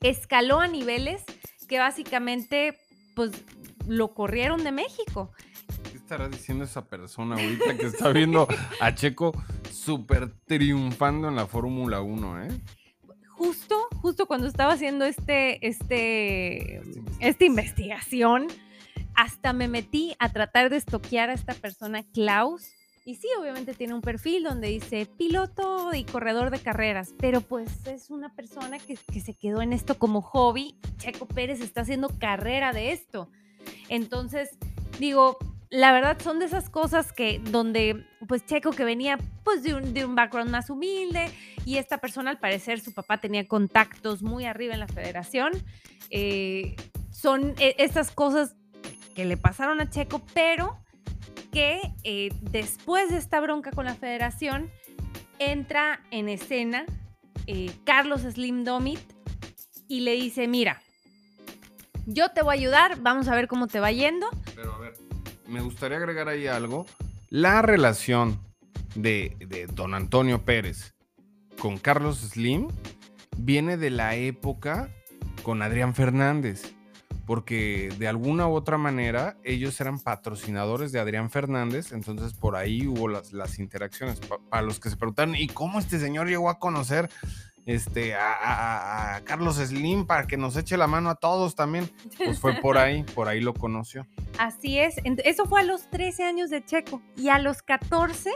escaló 0.01 0.60
a 0.60 0.67
niveles 0.67 1.23
que 1.69 1.77
básicamente 1.77 2.75
pues 3.15 3.29
lo 3.88 4.15
corrieron 4.15 4.63
de 4.63 4.71
México. 4.71 5.34
¿Qué 5.91 5.97
estará 5.97 6.29
diciendo 6.29 6.63
esa 6.63 6.84
persona 6.84 7.36
ahorita 7.36 7.77
que 7.77 7.86
está 7.86 8.10
viendo 8.10 8.47
a 8.79 8.95
Checo 8.95 9.34
súper 9.71 10.34
triunfando 10.45 11.27
en 11.27 11.36
la 11.36 11.45
Fórmula 11.45 12.01
1, 12.01 12.45
eh? 12.45 12.62
Justo, 13.43 13.75
justo 14.01 14.25
cuando 14.25 14.47
estaba 14.47 14.73
haciendo 14.73 15.03
este, 15.03 15.65
este, 15.67 16.82
esta 17.19 17.45
investigación, 17.45 18.47
hasta 19.15 19.51
me 19.51 19.67
metí 19.67 20.15
a 20.19 20.29
tratar 20.29 20.69
de 20.69 20.77
estoquear 20.77 21.29
a 21.29 21.34
esta 21.34 21.53
persona, 21.53 22.03
Klaus. 22.13 22.71
Y 23.06 23.15
sí, 23.15 23.27
obviamente 23.38 23.73
tiene 23.73 23.93
un 23.93 24.01
perfil 24.01 24.43
donde 24.43 24.69
dice 24.69 25.06
piloto 25.17 25.93
y 25.93 26.06
corredor 26.06 26.51
de 26.51 26.60
carreras, 26.60 27.13
pero 27.19 27.41
pues 27.41 27.86
es 27.86 28.10
una 28.10 28.34
persona 28.34 28.79
que, 28.79 28.95
que 28.95 29.19
se 29.19 29.34
quedó 29.34 29.62
en 29.62 29.73
esto 29.73 29.99
como 29.99 30.21
hobby. 30.21 30.77
Checo 30.97 31.25
Pérez 31.25 31.60
está 31.60 31.82
haciendo 31.82 32.08
carrera 32.17 32.71
de 32.71 32.93
esto. 32.93 33.29
Entonces, 33.89 34.51
digo, 34.99 35.38
la 35.74 35.92
verdad 35.92 36.20
son 36.22 36.38
de 36.38 36.46
esas 36.46 36.70
cosas 36.70 37.12
que 37.12 37.42
donde 37.44 38.06
pues 38.28 38.46
Checo 38.46 38.70
que 38.70 38.86
venía 38.86 39.18
pues 39.44 39.64
de 39.64 39.74
un, 39.74 39.96
de 39.96 40.06
un 40.06 40.14
background 40.14 40.52
más 40.52 40.70
humilde 40.70 41.32
y 41.66 41.78
esta 41.78 41.98
persona 41.98 42.30
al 42.30 42.38
parecer 42.38 42.80
su 42.80 42.94
papá 42.94 43.18
tenía 43.18 43.48
contactos 43.48 44.22
muy 44.22 44.46
arriba 44.46 44.76
en 44.76 44.82
la 44.82 44.88
federación. 44.88 45.52
Eh, 46.12 46.76
son 47.10 47.56
e, 47.58 47.74
estas 47.80 48.12
cosas 48.12 48.56
que 49.16 49.26
le 49.26 49.36
pasaron 49.36 49.82
a 49.82 49.90
Checo, 49.90 50.22
pero 50.36 50.78
que 51.52 51.82
eh, 52.04 52.30
después 52.42 53.10
de 53.10 53.18
esta 53.18 53.40
bronca 53.40 53.72
con 53.72 53.86
la 53.86 53.96
federación, 53.96 54.70
entra 55.40 56.02
en 56.12 56.30
escena 56.30 56.86
eh, 57.48 57.72
Carlos 57.84 58.22
Slim 58.22 58.64
Domit 58.64 59.00
y 59.88 60.02
le 60.02 60.12
dice, 60.12 60.48
mira, 60.48 60.84
yo 62.06 62.30
te 62.30 62.44
voy 62.44 62.58
a 62.58 62.60
ayudar, 62.60 63.02
vamos 63.02 63.28
a 63.28 63.34
ver 63.36 63.48
cómo 63.48 63.66
te 63.66 63.80
va 63.80 63.92
yendo. 63.92 64.28
Pero 64.56 64.83
me 65.47 65.62
gustaría 65.62 65.97
agregar 65.97 66.27
ahí 66.29 66.47
algo. 66.47 66.86
La 67.29 67.62
relación 67.62 68.39
de, 68.95 69.36
de 69.39 69.67
don 69.67 69.93
Antonio 69.93 70.43
Pérez 70.43 70.93
con 71.60 71.77
Carlos 71.77 72.19
Slim 72.19 72.67
viene 73.38 73.77
de 73.77 73.89
la 73.89 74.15
época 74.15 74.89
con 75.43 75.62
Adrián 75.62 75.95
Fernández 75.95 76.73
porque 77.25 77.93
de 77.97 78.08
alguna 78.08 78.47
u 78.47 78.53
otra 78.53 78.77
manera 78.77 79.38
ellos 79.43 79.79
eran 79.79 79.99
patrocinadores 79.99 80.91
de 80.91 80.99
Adrián 80.99 81.29
Fernández, 81.29 81.91
entonces 81.91 82.34
por 82.34 82.56
ahí 82.56 82.88
hubo 82.88 83.08
las, 83.08 83.32
las 83.32 83.60
interacciones. 83.60 84.19
para 84.49 84.63
los 84.63 84.79
que 84.79 84.89
se 84.89 84.97
preguntan, 84.97 85.36
¿y 85.36 85.47
cómo 85.47 85.79
este 85.79 85.99
señor 85.99 86.27
llegó 86.27 86.49
a 86.49 86.60
conocer 86.60 87.10
este, 87.65 88.15
a, 88.15 89.21
Carlos 89.23 89.56
Slim 89.56 90.06
para 90.06 90.28
que 90.28 90.38
nos 90.38 90.58
eche 90.58 90.78
la 90.78 90.88
mano 90.88 91.10
a 91.10 91.15
todos 91.15 91.56
también? 91.56 91.89
Pues 92.17 92.39
fue 92.39 92.56
por 92.56 92.78
ahí, 92.78 93.04
por 93.04 93.28
ahí 93.28 93.41
lo 93.41 93.54
conoció. 93.54 94.06
Así 94.38 94.80
es, 94.80 94.95
eso 95.23 95.45
fue 95.45 95.62
a 95.62 95.63
los 95.63 95.89
13 95.89 96.23
años 96.23 96.49
de 96.49 96.63
Checo 96.63 97.02
y 97.15 97.30
a 97.30 97.39
los 97.39 97.62
14 97.62 98.32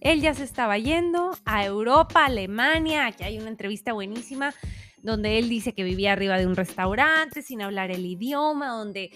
él 0.00 0.20
ya 0.20 0.32
se 0.32 0.44
estaba 0.44 0.78
yendo 0.78 1.36
a 1.44 1.64
Europa, 1.64 2.24
Alemania, 2.24 3.06
aquí 3.06 3.24
hay 3.24 3.38
una 3.38 3.48
entrevista 3.48 3.92
buenísima 3.92 4.54
donde 5.02 5.38
él 5.38 5.48
dice 5.48 5.72
que 5.72 5.84
vivía 5.84 6.12
arriba 6.12 6.38
de 6.38 6.46
un 6.46 6.56
restaurante 6.56 7.42
sin 7.42 7.62
hablar 7.62 7.90
el 7.90 8.04
idioma, 8.04 8.68
donde 8.68 9.10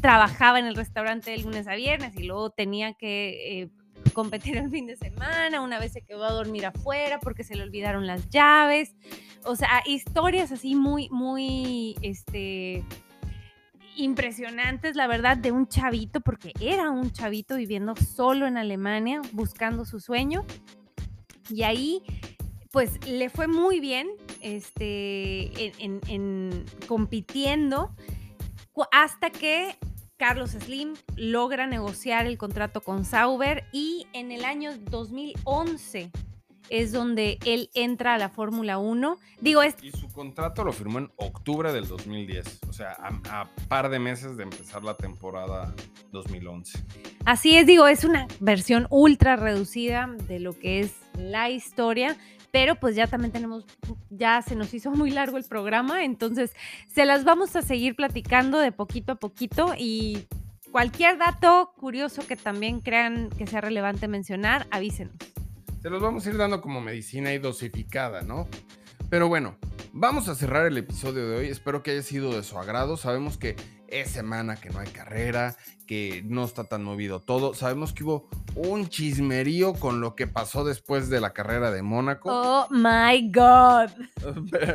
trabajaba, 0.00 0.58
en 0.58 0.66
el 0.66 0.76
restaurante 0.76 1.32
de 1.32 1.38
lunes 1.38 1.66
a 1.66 1.74
viernes 1.74 2.16
y 2.16 2.24
luego 2.24 2.50
tenía 2.50 2.94
que 2.94 3.62
eh, 3.62 3.70
competir 4.10 4.56
el 4.56 4.70
fin 4.70 4.86
de 4.86 4.96
semana, 4.96 5.60
una 5.60 5.78
vez 5.78 5.92
se 5.92 6.02
quedó 6.02 6.24
a 6.24 6.32
dormir 6.32 6.66
afuera 6.66 7.18
porque 7.20 7.44
se 7.44 7.54
le 7.54 7.62
olvidaron 7.62 8.06
las 8.06 8.28
llaves, 8.30 8.94
o 9.44 9.56
sea, 9.56 9.82
historias 9.86 10.52
así 10.52 10.74
muy, 10.74 11.08
muy, 11.10 11.96
este 12.02 12.84
impresionantes, 13.96 14.94
la 14.94 15.08
verdad, 15.08 15.36
de 15.36 15.50
un 15.50 15.66
chavito, 15.66 16.20
porque 16.20 16.52
era 16.60 16.88
un 16.88 17.10
chavito 17.10 17.56
viviendo 17.56 17.96
solo 17.96 18.46
en 18.46 18.56
Alemania, 18.56 19.20
buscando 19.32 19.84
su 19.84 19.98
sueño. 19.98 20.44
Y 21.50 21.64
ahí 21.64 22.02
pues 22.70 23.04
le 23.06 23.30
fue 23.30 23.48
muy 23.48 23.80
bien 23.80 24.08
este, 24.40 25.72
en, 25.82 26.64
compitiendo 26.86 27.94
hasta 28.92 29.30
que 29.30 29.76
Carlos 30.18 30.50
Slim 30.50 30.94
logra 31.16 31.68
negociar 31.68 32.26
el 32.26 32.38
contrato 32.38 32.80
con 32.80 33.04
Sauber 33.04 33.64
y 33.70 34.08
en 34.12 34.32
el 34.32 34.44
año 34.44 34.76
2011 34.90 36.10
es 36.70 36.92
donde 36.92 37.38
él 37.46 37.70
entra 37.72 38.14
a 38.14 38.18
la 38.18 38.28
Fórmula 38.28 38.78
1. 38.78 39.16
Digo, 39.40 39.62
es... 39.62 39.76
Y 39.80 39.92
su 39.92 40.08
contrato 40.08 40.64
lo 40.64 40.72
firmó 40.72 40.98
en 40.98 41.12
octubre 41.16 41.72
del 41.72 41.86
2010, 41.86 42.60
o 42.68 42.72
sea, 42.72 42.96
a, 42.98 43.42
a, 43.42 43.48
par 43.68 43.90
de 43.90 44.00
meses 44.00 44.36
de 44.36 44.42
empezar 44.42 44.82
la 44.82 44.94
temporada 44.94 45.72
2011. 46.10 46.84
Así 47.24 47.56
es, 47.56 47.66
digo, 47.66 47.86
es 47.86 48.02
una 48.02 48.26
versión 48.40 48.88
ultra 48.90 49.36
reducida 49.36 50.08
de 50.26 50.40
lo 50.40 50.58
que 50.58 50.80
es 50.80 50.94
la 51.16 51.48
historia, 51.48 52.16
pero 52.50 52.76
pues 52.76 52.96
ya 52.96 53.06
también 53.06 53.32
tenemos, 53.32 53.64
ya 54.10 54.42
se 54.42 54.56
nos 54.56 54.72
hizo 54.74 54.90
muy 54.90 55.10
largo 55.10 55.36
el 55.36 55.44
programa, 55.44 56.04
entonces 56.04 56.52
se 56.88 57.04
las 57.04 57.24
vamos 57.24 57.56
a 57.56 57.62
seguir 57.62 57.94
platicando 57.96 58.58
de 58.58 58.72
poquito 58.72 59.12
a 59.12 59.14
poquito 59.16 59.74
y 59.76 60.26
cualquier 60.70 61.18
dato 61.18 61.72
curioso 61.76 62.26
que 62.26 62.36
también 62.36 62.80
crean 62.80 63.30
que 63.30 63.46
sea 63.46 63.60
relevante 63.60 64.08
mencionar, 64.08 64.66
avísenos. 64.70 65.14
Se 65.82 65.90
los 65.90 66.02
vamos 66.02 66.26
a 66.26 66.30
ir 66.30 66.36
dando 66.36 66.60
como 66.60 66.80
medicina 66.80 67.32
y 67.32 67.38
dosificada, 67.38 68.22
¿no? 68.22 68.48
Pero 69.10 69.28
bueno, 69.28 69.56
vamos 69.92 70.28
a 70.28 70.34
cerrar 70.34 70.66
el 70.66 70.76
episodio 70.76 71.28
de 71.28 71.36
hoy. 71.36 71.46
Espero 71.48 71.82
que 71.82 71.92
haya 71.92 72.02
sido 72.02 72.34
de 72.34 72.42
su 72.42 72.58
agrado. 72.58 72.96
Sabemos 72.96 73.38
que 73.38 73.56
es 73.88 74.10
semana 74.10 74.56
que 74.56 74.70
no 74.70 74.80
hay 74.80 74.88
carrera, 74.88 75.56
que 75.86 76.22
no 76.26 76.44
está 76.44 76.64
tan 76.64 76.84
movido 76.84 77.20
todo. 77.20 77.54
Sabemos 77.54 77.92
que 77.92 78.04
hubo 78.04 78.28
un 78.54 78.88
chismerío 78.88 79.74
con 79.74 80.00
lo 80.00 80.14
que 80.14 80.26
pasó 80.26 80.64
después 80.64 81.08
de 81.08 81.20
la 81.20 81.32
carrera 81.32 81.70
de 81.70 81.82
Mónaco. 81.82 82.30
Oh 82.30 82.66
my 82.70 83.30
God. 83.32 83.90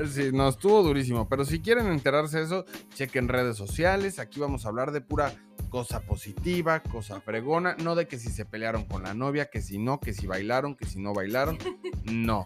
sí, 0.10 0.32
no, 0.34 0.49
estuvo 0.49 0.82
durísimo. 0.84 1.28
Pero 1.30 1.45
si 1.45 1.62
quieren 1.62 1.88
enterarse 1.88 2.39
de 2.39 2.45
eso, 2.45 2.65
chequen 2.93 3.28
redes 3.28 3.58
sociales. 3.58 4.19
Aquí 4.19 4.39
vamos 4.39 4.65
a 4.65 4.69
hablar 4.69 4.91
de 4.91 5.02
pura 5.02 5.34
cosa 5.69 6.02
positiva, 6.02 6.82
cosa 6.82 7.21
fregona. 7.21 7.76
No 7.80 7.95
de 7.95 8.08
que 8.08 8.19
si 8.19 8.30
se 8.30 8.45
pelearon 8.45 8.86
con 8.86 9.04
la 9.04 9.13
novia, 9.13 9.49
que 9.49 9.62
si 9.62 9.78
no, 9.78 9.99
que 9.99 10.13
si 10.13 10.28
bailaron, 10.28 10.76
que 10.76 10.86
si 10.86 10.99
no 10.99 11.13
bailaron. 11.13 11.58
No. 12.06 12.45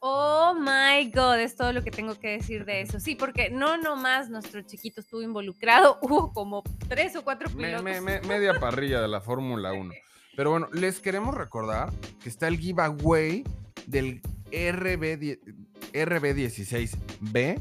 Oh 0.00 0.54
my 0.58 1.10
God, 1.10 1.40
es 1.40 1.56
todo 1.56 1.72
lo 1.72 1.82
que 1.82 1.90
tengo 1.90 2.18
que 2.18 2.28
decir 2.28 2.64
de 2.64 2.82
eso. 2.82 3.00
Sí, 3.00 3.14
porque 3.14 3.50
no 3.50 3.76
nomás 3.76 4.30
nuestro 4.30 4.62
chiquito 4.62 5.00
estuvo 5.00 5.22
involucrado, 5.22 5.98
hubo 6.02 6.32
como 6.32 6.62
tres 6.88 7.16
o 7.16 7.24
cuatro 7.24 7.48
pilotos. 7.50 7.82
media 7.82 8.58
parrilla 8.60 9.00
de 9.00 9.08
la 9.08 9.20
Fórmula 9.20 9.72
1. 9.72 9.92
Pero 10.36 10.50
bueno, 10.50 10.68
les 10.72 11.00
queremos 11.00 11.34
recordar 11.34 11.92
que 12.22 12.28
está 12.28 12.46
el 12.48 12.58
giveaway 12.58 13.42
del 13.86 14.20
RB, 14.50 15.38
RB16B 15.92 17.58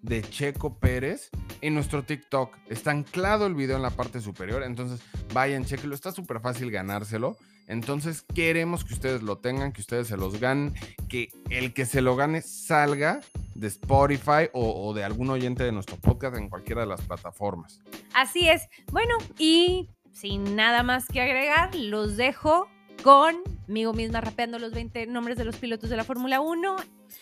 de 0.00 0.22
Checo 0.22 0.78
Pérez 0.78 1.30
en 1.60 1.74
nuestro 1.74 2.02
TikTok. 2.02 2.56
Está 2.68 2.90
anclado 2.92 3.46
el 3.46 3.54
video 3.54 3.76
en 3.76 3.82
la 3.82 3.90
parte 3.90 4.20
superior, 4.20 4.62
entonces 4.62 5.00
vayan, 5.32 5.64
chequenlo. 5.64 5.94
Está 5.94 6.12
súper 6.12 6.40
fácil 6.40 6.70
ganárselo. 6.70 7.36
Entonces 7.66 8.24
queremos 8.34 8.84
que 8.84 8.94
ustedes 8.94 9.22
lo 9.22 9.38
tengan, 9.38 9.72
que 9.72 9.80
ustedes 9.80 10.08
se 10.08 10.16
los 10.16 10.38
ganen, 10.38 10.74
que 11.08 11.30
el 11.50 11.72
que 11.72 11.86
se 11.86 12.02
lo 12.02 12.16
gane 12.16 12.42
salga 12.42 13.20
de 13.54 13.68
Spotify 13.68 14.48
o, 14.52 14.92
de 14.94 15.04
algún 15.04 15.30
oyente 15.30 15.64
de 15.64 15.72
nuestro 15.72 15.96
podcast 15.96 16.36
en 16.36 16.48
cualquiera 16.48 16.82
de 16.82 16.88
las 16.88 17.00
plataformas. 17.02 17.80
Así 18.14 18.48
es. 18.48 18.68
Bueno, 18.92 19.16
y 19.38 19.88
sin 20.12 20.56
nada 20.56 20.82
más 20.82 21.06
que 21.06 21.20
agregar, 21.20 21.74
los 21.74 22.16
dejo 22.16 22.68
conmigo 23.02 23.92
misma 23.92 24.20
rapeando 24.20 24.58
los 24.58 24.72
20 24.72 25.06
nombres 25.06 25.36
de 25.36 25.44
los 25.44 25.56
pilotos 25.56 25.90
de 25.90 25.96
la 25.96 26.04
Fórmula 26.04 26.40
1. 26.40 26.76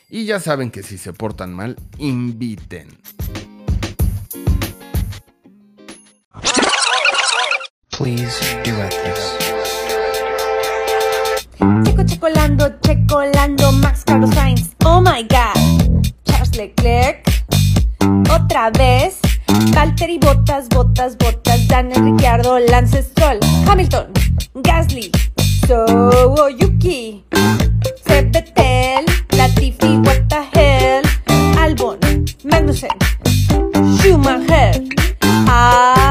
Y 0.08 0.24
ya 0.24 0.40
saben 0.40 0.70
que 0.70 0.82
si 0.82 0.98
se 0.98 1.12
portan 1.12 1.54
mal, 1.54 1.76
inviten. 1.98 2.88
Please 7.90 8.40
do 8.64 9.51
Checo 11.84 12.04
checolando, 12.04 12.74
checolando, 12.80 13.72
Max 13.72 14.02
Carlos 14.04 14.30
Sainz. 14.30 14.74
Oh 14.84 15.00
my 15.00 15.22
god. 15.22 15.54
Charles 16.24 16.56
Leclerc. 16.56 17.22
Otra 18.30 18.70
vez. 18.70 19.20
Valtteri 19.72 20.18
Botas, 20.18 20.68
Botas, 20.68 21.14
Botas, 21.16 21.68
Daniel 21.68 22.02
Ricciardo, 22.02 22.58
Lance 22.58 23.02
Stroll, 23.02 23.38
Hamilton, 23.66 24.12
Gasly, 24.62 25.10
So 25.66 26.48
Yuki, 26.48 27.22
Sepetel, 28.06 29.04
Latifi, 29.30 30.04
What 30.04 30.28
the 30.28 30.42
hell, 30.52 31.02
Albon, 31.58 31.98
Magnussen, 32.44 32.96
Schumacher. 33.98 34.72
Ah, 35.46 36.01